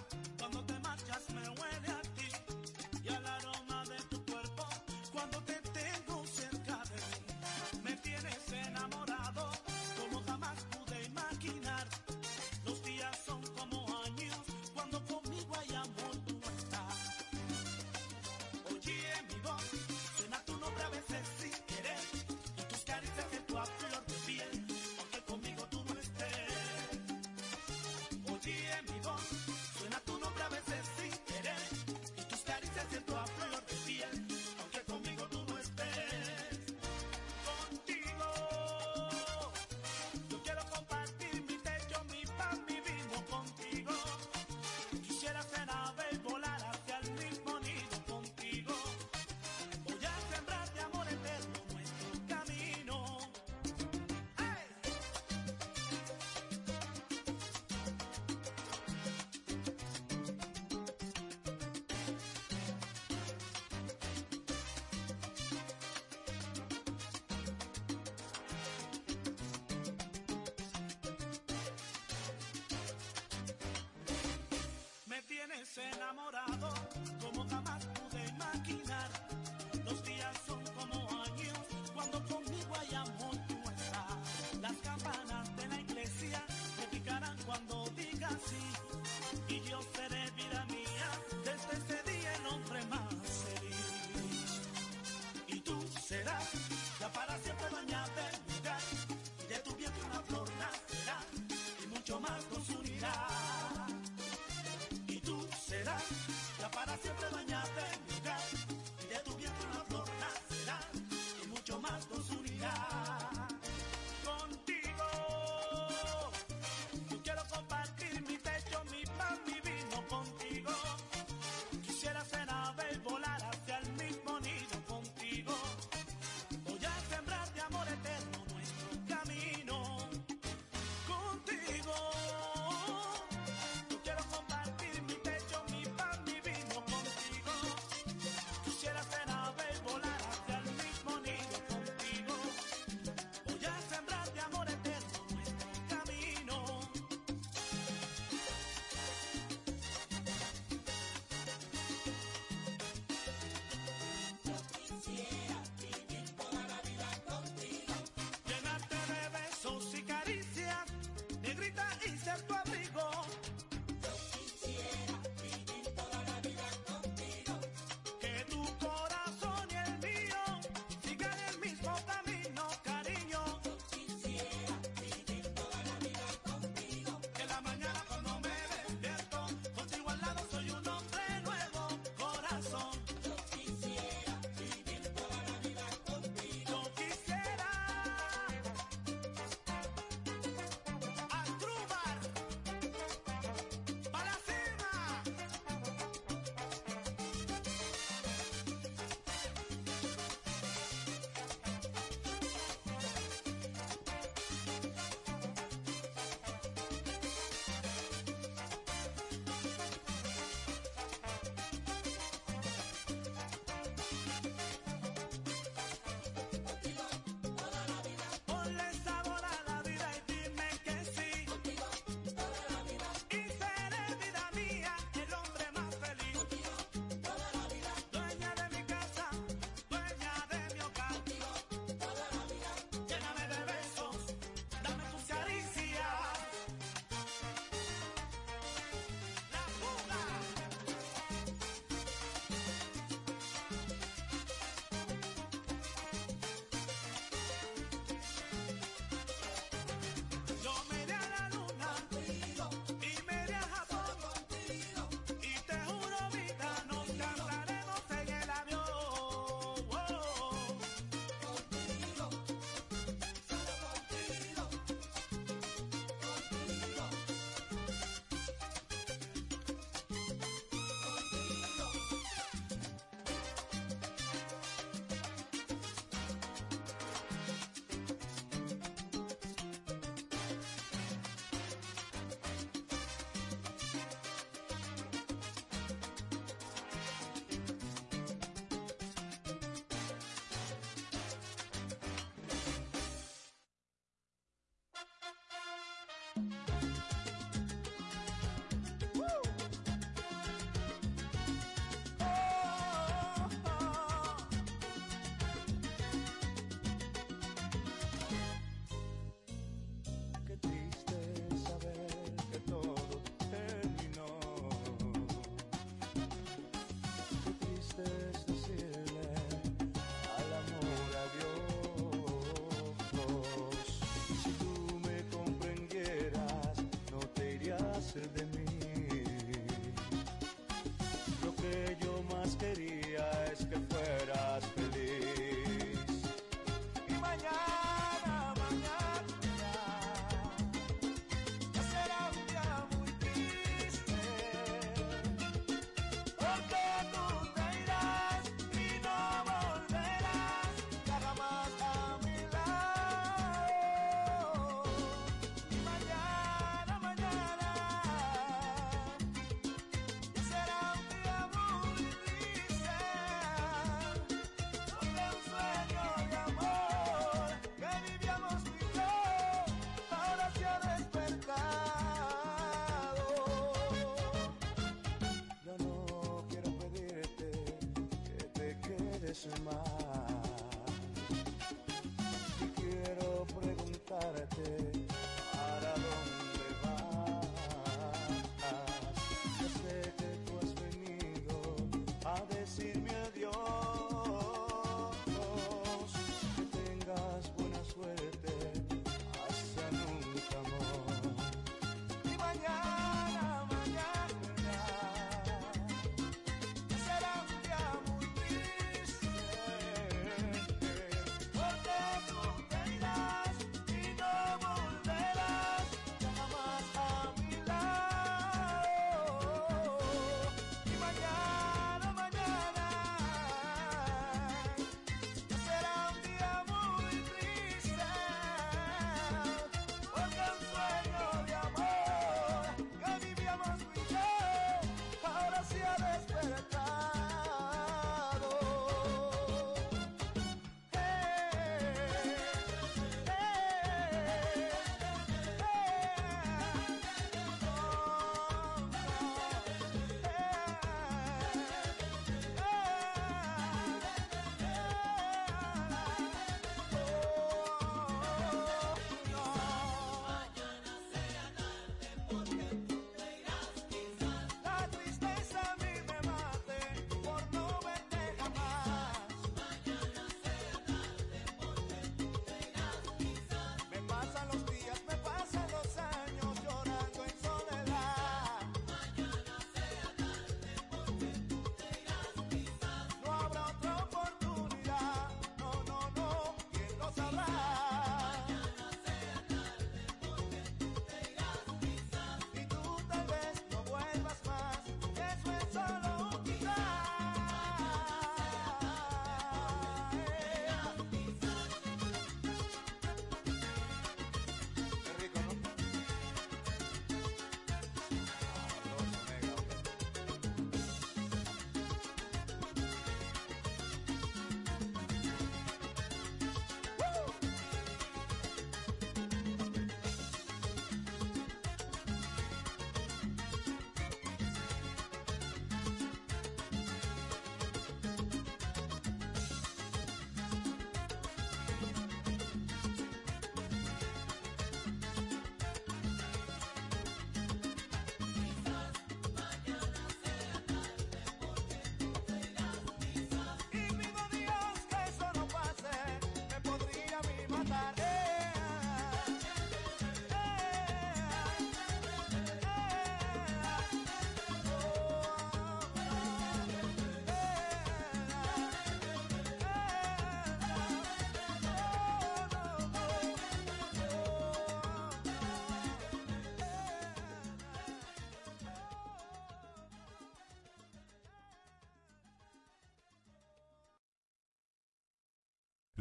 Y 23.04 23.08
tus 23.08 23.14
caricias 23.14 23.30
siento 23.30 23.60
a 23.60 23.66
flor 23.66 24.11
Bogotá. 96.32 96.61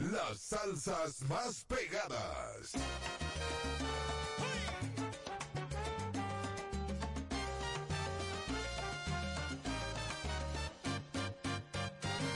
Las 0.09 0.39
salsas 0.41 1.21
más 1.29 1.65
pegadas. 1.65 2.73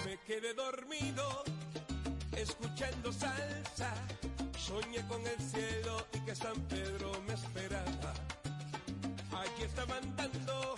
Me 0.04 0.18
quedé 0.26 0.52
dormido 0.52 1.44
escuchando 2.36 3.10
salsa. 3.12 3.94
Soñé 4.58 5.06
con 5.08 5.26
el 5.26 5.38
cielo 5.40 6.06
y 6.12 6.20
que 6.20 6.34
San 6.36 6.60
Pedro 6.68 7.12
me 7.26 7.32
esperaba. 7.32 8.12
Aquí 9.32 9.62
estaban 9.62 10.14
dando 10.16 10.74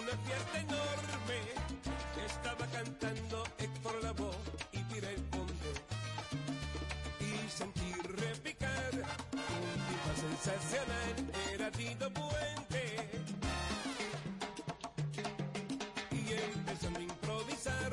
una 0.00 0.16
fiesta 0.26 0.60
enorme. 0.60 1.40
Estaba 2.24 2.66
cantando 2.68 3.44
era 11.52 11.70
di 11.70 11.94
da 11.96 12.10
puente. 12.10 13.08
Y 16.10 16.32
empezando 16.32 16.98
a 16.98 17.02
improvisar, 17.02 17.92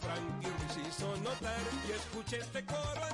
Frankie 0.00 0.48
Ruiz 0.48 0.88
hizo 0.88 1.16
notar 1.18 1.60
y 1.88 1.92
escuché 1.92 2.38
este 2.38 2.64
coro. 2.64 3.11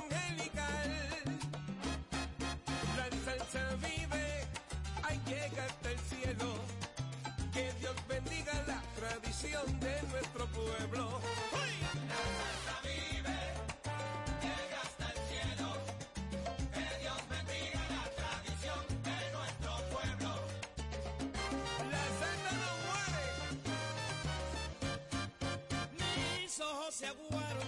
se 26.99 27.07
aguaron 27.07 27.63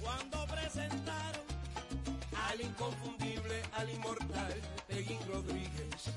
cuando 0.00 0.46
presentaron 0.46 1.42
al 2.48 2.58
inconfundible, 2.58 3.62
al 3.74 3.90
inmortal 3.90 4.54
Peguín 4.88 5.18
Rodríguez. 5.28 6.10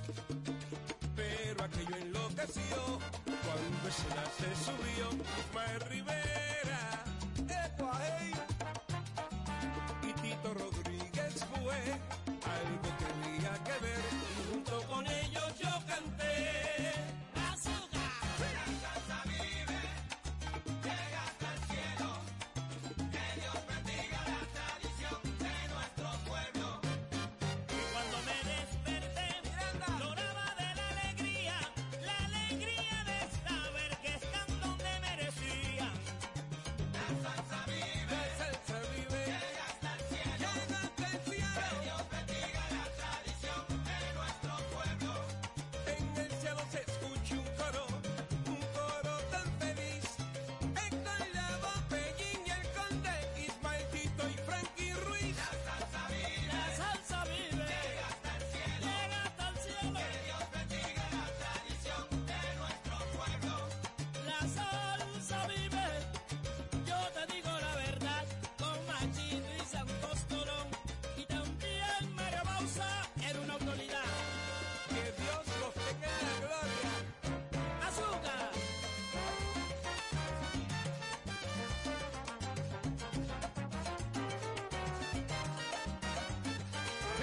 Pero 1.17 1.63
aquello 1.65 1.97
enloqueció 1.97 2.99
cuando 3.27 3.91
se 3.91 4.07
la 4.15 4.25
se 4.39 4.55
subió, 4.63 5.09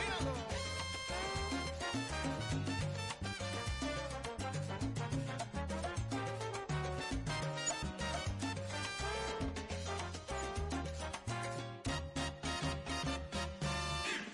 ¡Míralo! 0.00 0.32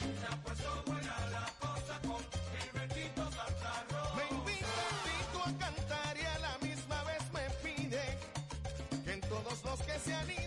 ¡Y 0.01 0.18
se 0.20 0.26
ha 0.26 0.36
puesto 0.43 0.82
buena 0.86 1.16
la 1.32 1.47
cosa 1.59 2.01
con 2.06 2.22
el 2.62 2.70
bendito 2.72 3.22
sartarro! 3.32 4.14
Me 4.16 4.24
invito 4.36 5.38
a 5.44 5.59
cantar 5.59 6.16
y 6.16 6.24
a 6.24 6.38
la 6.38 6.59
misma 6.59 7.02
vez 7.05 7.22
me 7.32 7.51
pide 7.62 8.18
que 9.05 9.12
en 9.12 9.20
todos 9.22 9.64
los 9.64 9.82
que 9.82 9.98
se 9.98 10.14
anime. 10.14 10.45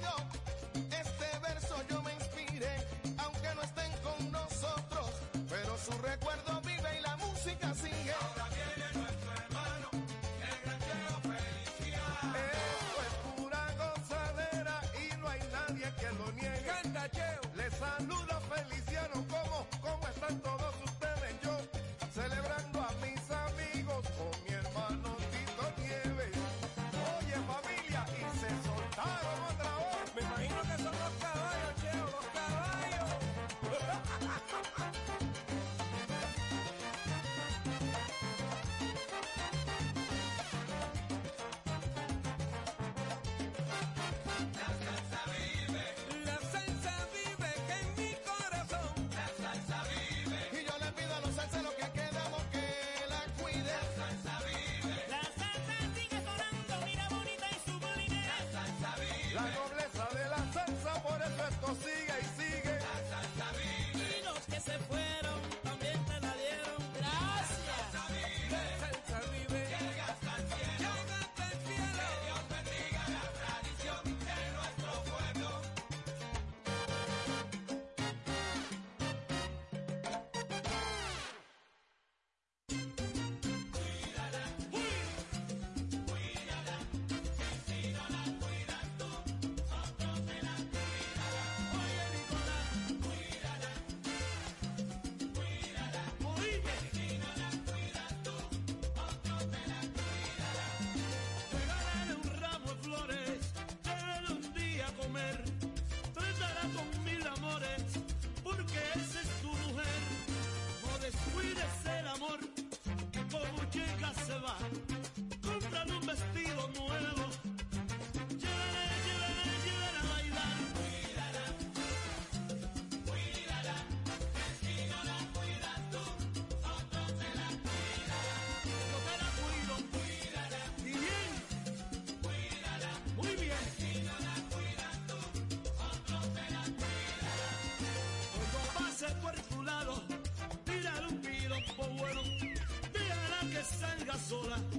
Sola. 144.19 144.78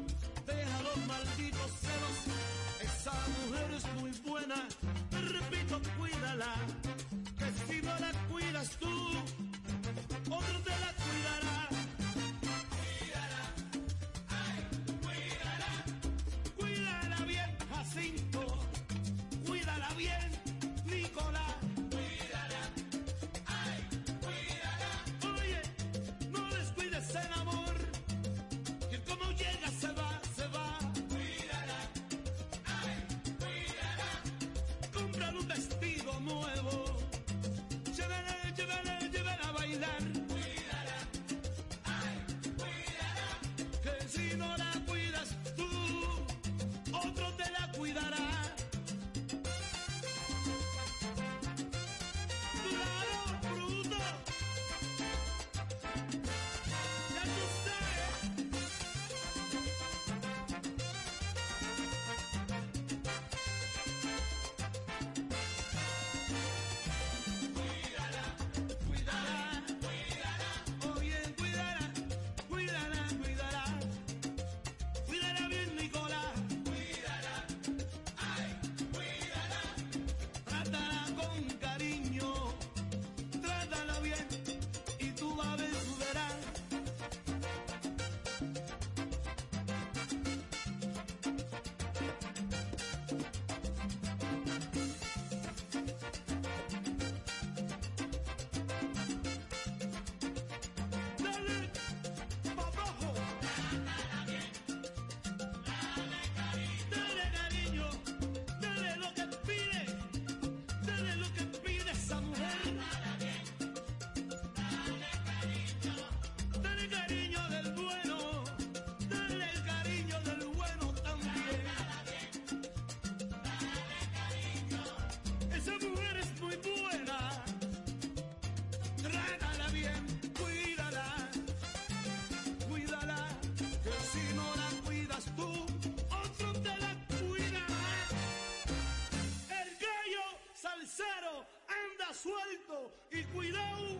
suelto 142.22 142.92
y 143.10 143.22
cuidado 143.32 143.98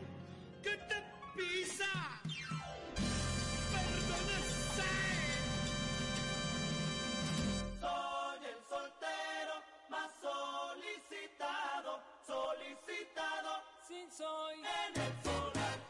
que 0.63 0.77
te 0.77 1.03
pisa. 1.35 2.21
Perdónese. 3.73 4.93
Soy 7.81 8.41
el 8.45 8.61
soltero 8.69 9.55
más 9.89 10.11
solicitado, 10.21 12.01
solicitado. 12.27 13.63
Sin 13.89 14.11
soy 14.13 14.57
en 14.59 15.01
el 15.01 15.13
solar. 15.25 15.81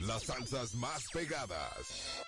Las 0.00 0.24
salsas 0.24 0.74
más 0.74 1.04
pegadas. 1.12 2.26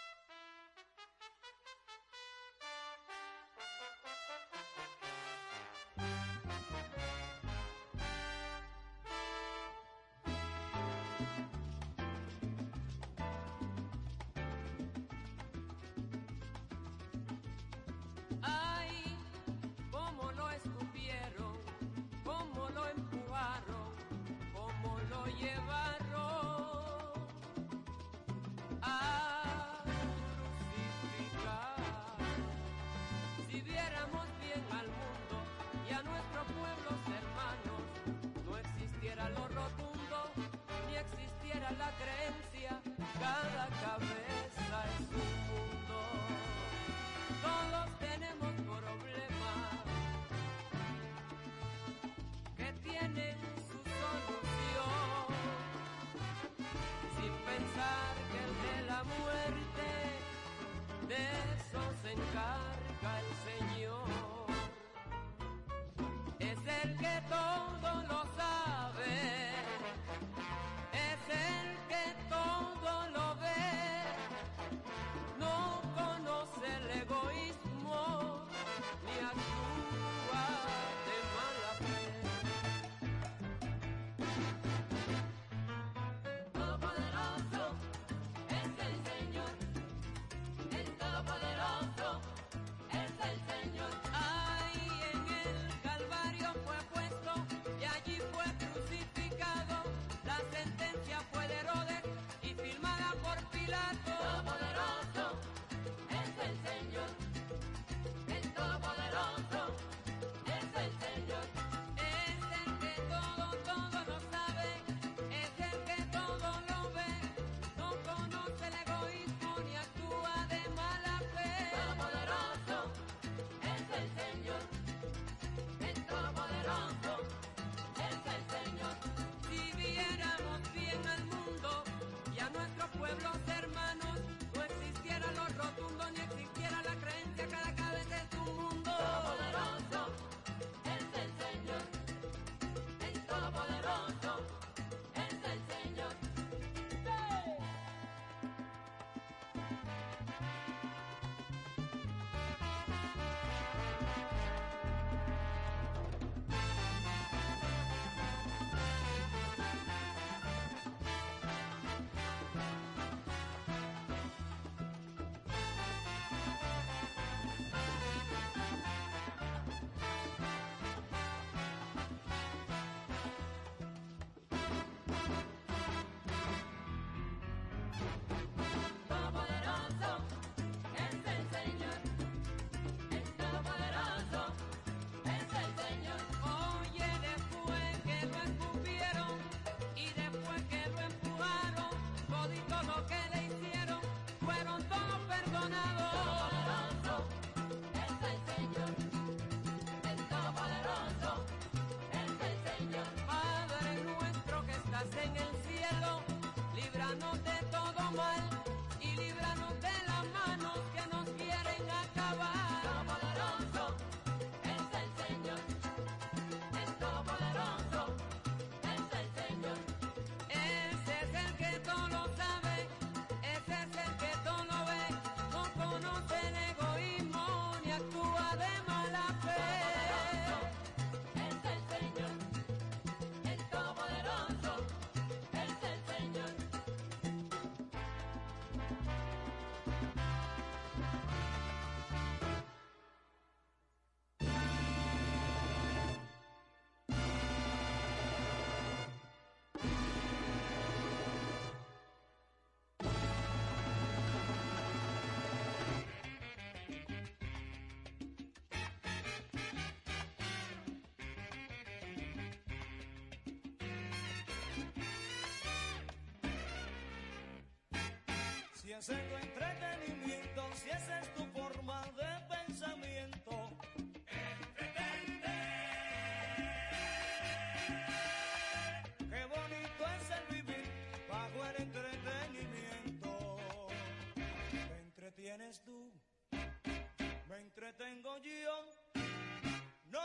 Si 268.74 268.92
es 268.92 269.08
el 269.10 269.18
entretenimiento, 269.18 270.68
si 270.74 270.90
esa 270.90 271.20
es 271.20 271.34
tu 271.34 271.44
forma 271.46 272.02
de 272.16 272.49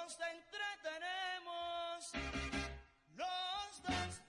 nos 0.06 0.20
entretenemos 0.20 2.12
los 3.16 3.82
dos. 3.82 4.25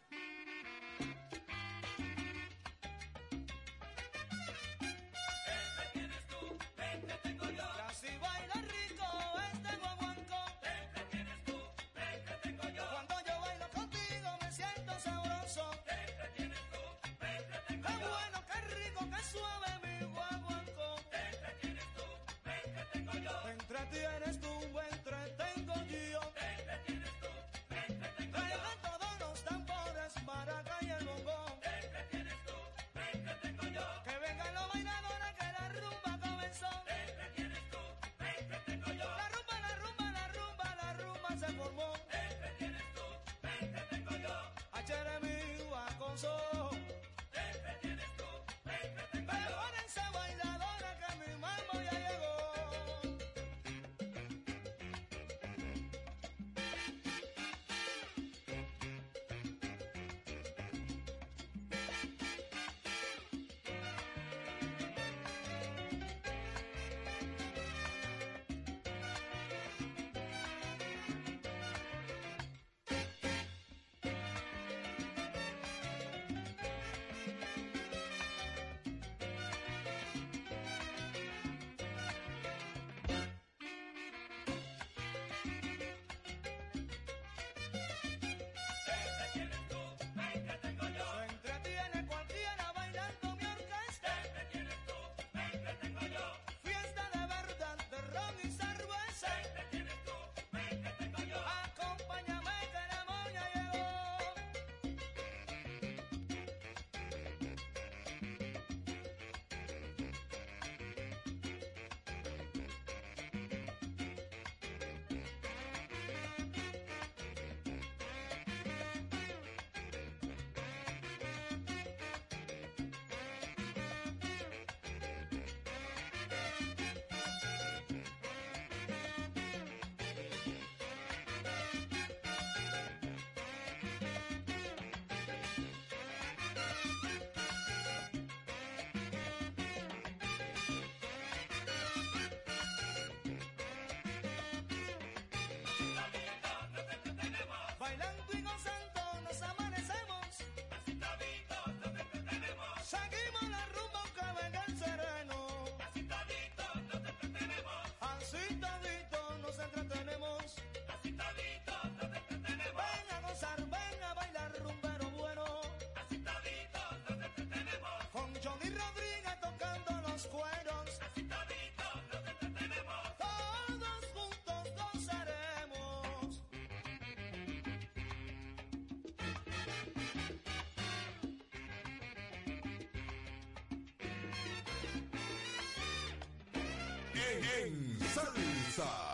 en 187.36 188.00
salsa. 188.14 189.06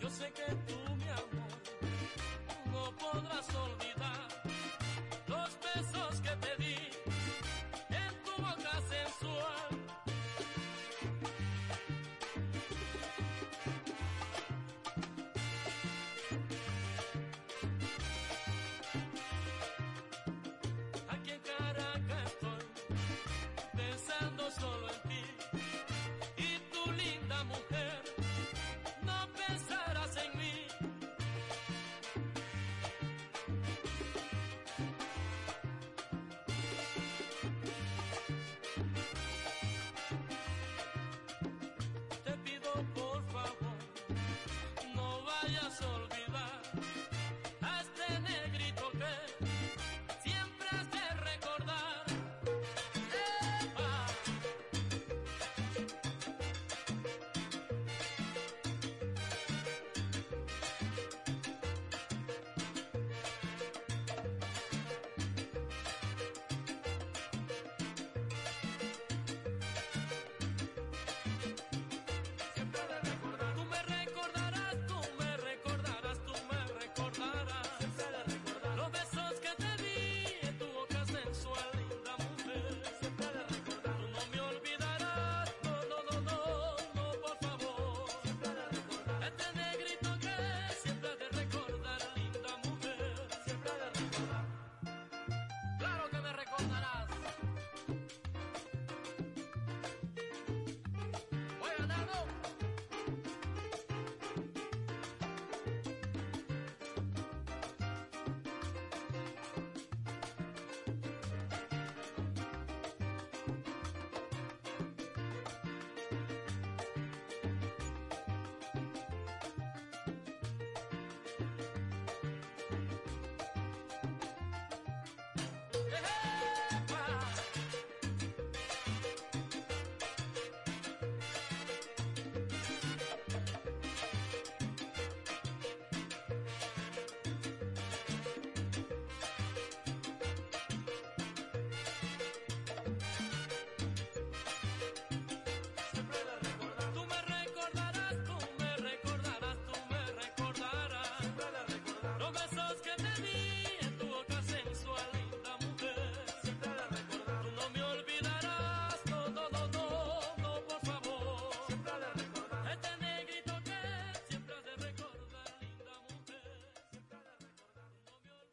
Yo 0.00 0.10
sé 0.10 0.30
que 0.32 0.54
tú, 0.66 0.94
mi 0.96 1.08
amor, 1.08 1.52
no 2.72 2.96
podrás 2.96 3.54
olvidar. 3.54 3.87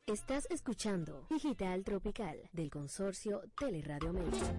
Estás 0.07 0.45
escuchando 0.51 1.25
Digital 1.31 1.83
Tropical 1.83 2.37
del 2.53 2.69
consorcio 2.69 3.41
Teleradio 3.57 4.11
América. 4.11 4.55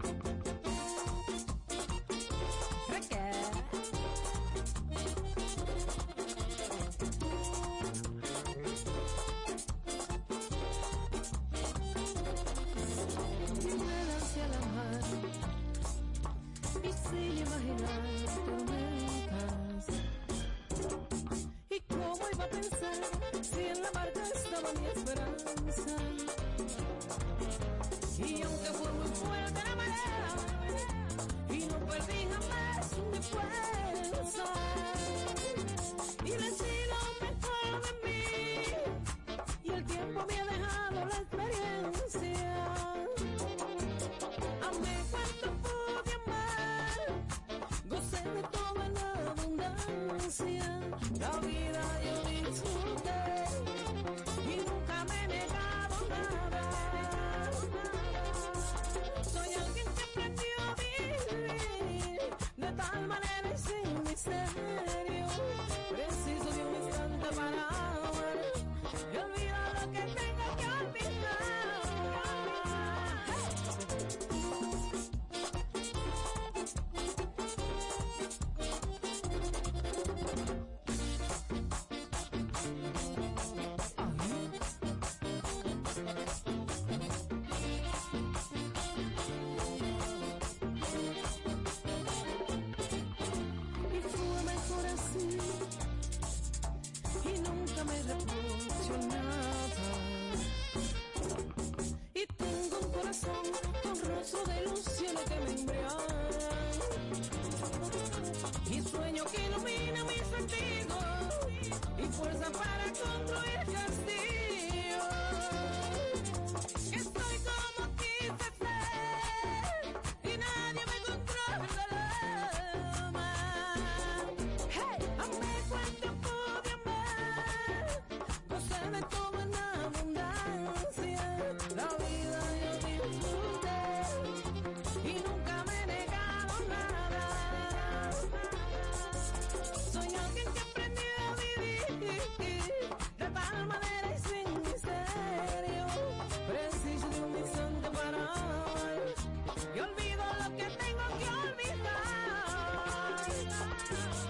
あ! 153.93 154.26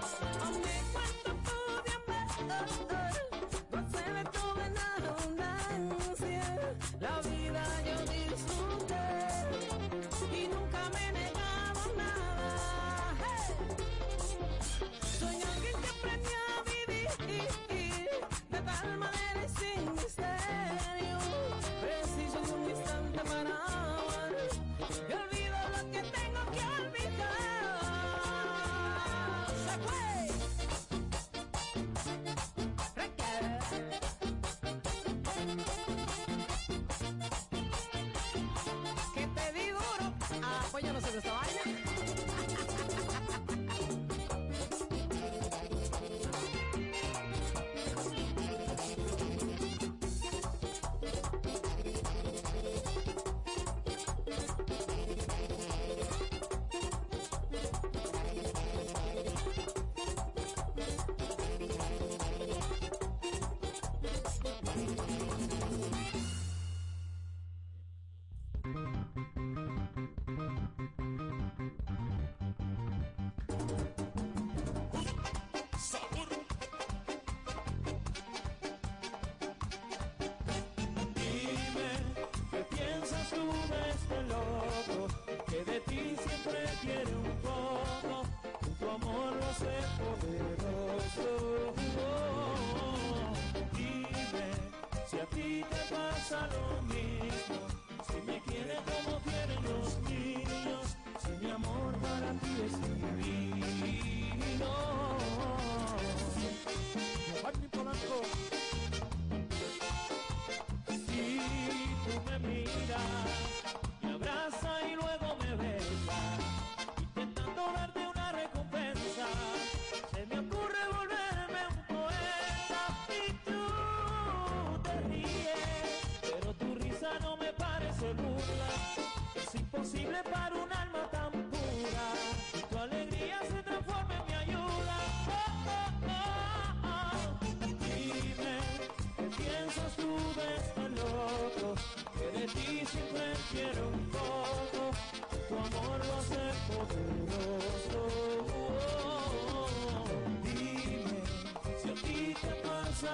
Acompáñanos 40.76 41.04
en 41.06 41.12
nuestra 41.12 41.25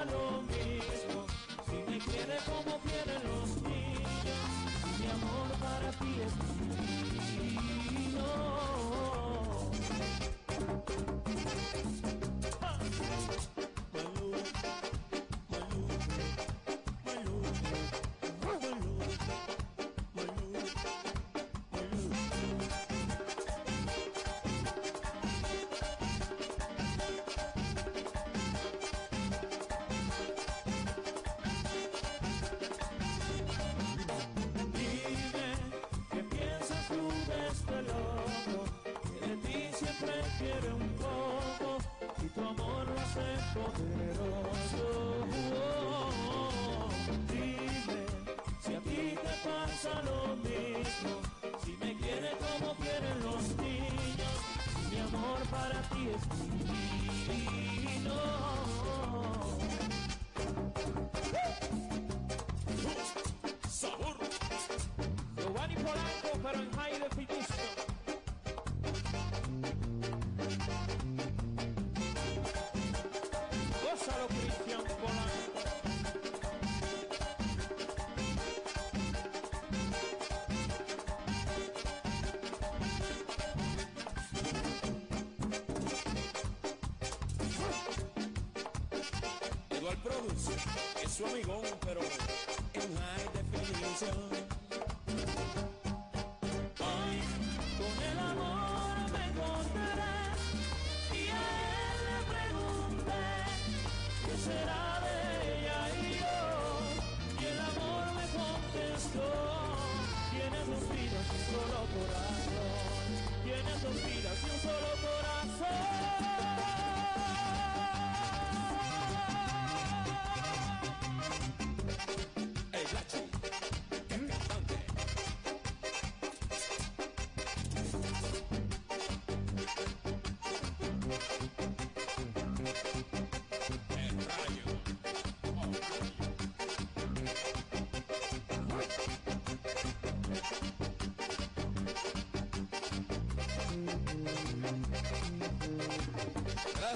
나눠 0.05 0.32
para 55.53 55.83
ti 55.91 56.09
es 56.09 56.39
mío. 56.39 56.62
es 91.05 91.13
su 91.13 91.27
amigón, 91.27 91.63
pero 91.85 92.01
en 92.01 92.97
high 92.97 93.29
definición. 93.53 94.32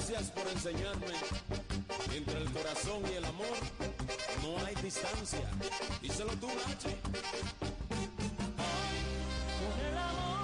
Gracias 0.09 0.31
por 0.31 0.47
enseñarme 0.47 1.07
entre 2.15 2.39
el 2.39 2.49
corazón 2.53 3.03
y 3.13 3.17
el 3.17 3.25
amor 3.25 3.57
no 4.41 4.65
hay 4.65 4.77
distancia. 4.77 5.51
Díselo 6.01 6.31
tú, 6.35 6.47
Nachi. 6.47 6.95
Con 9.59 9.81
el 9.85 9.99
amor. 9.99 10.36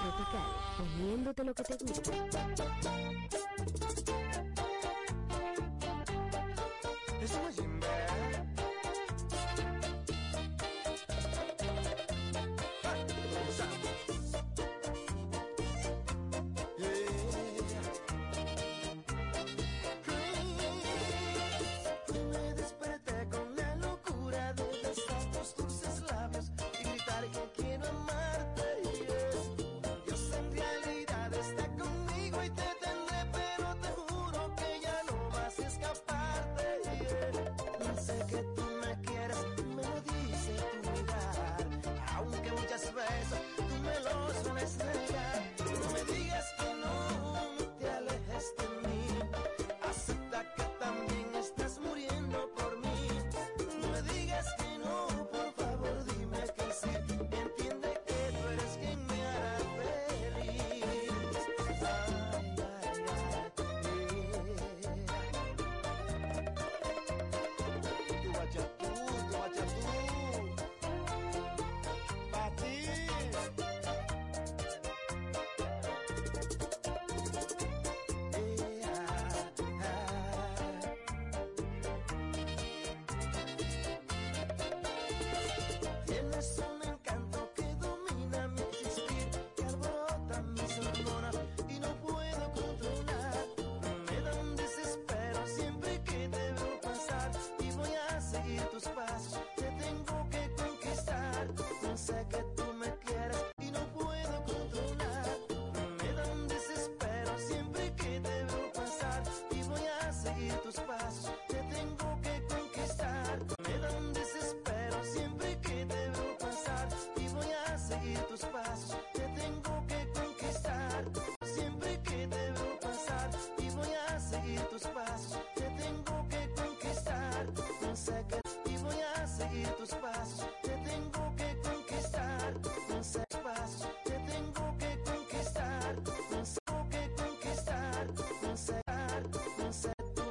tropical, 0.00 0.48
poniéndote 0.78 1.44
lo 1.44 1.54
que 1.54 1.62
te 1.62 1.76
gusta. 1.84 3.49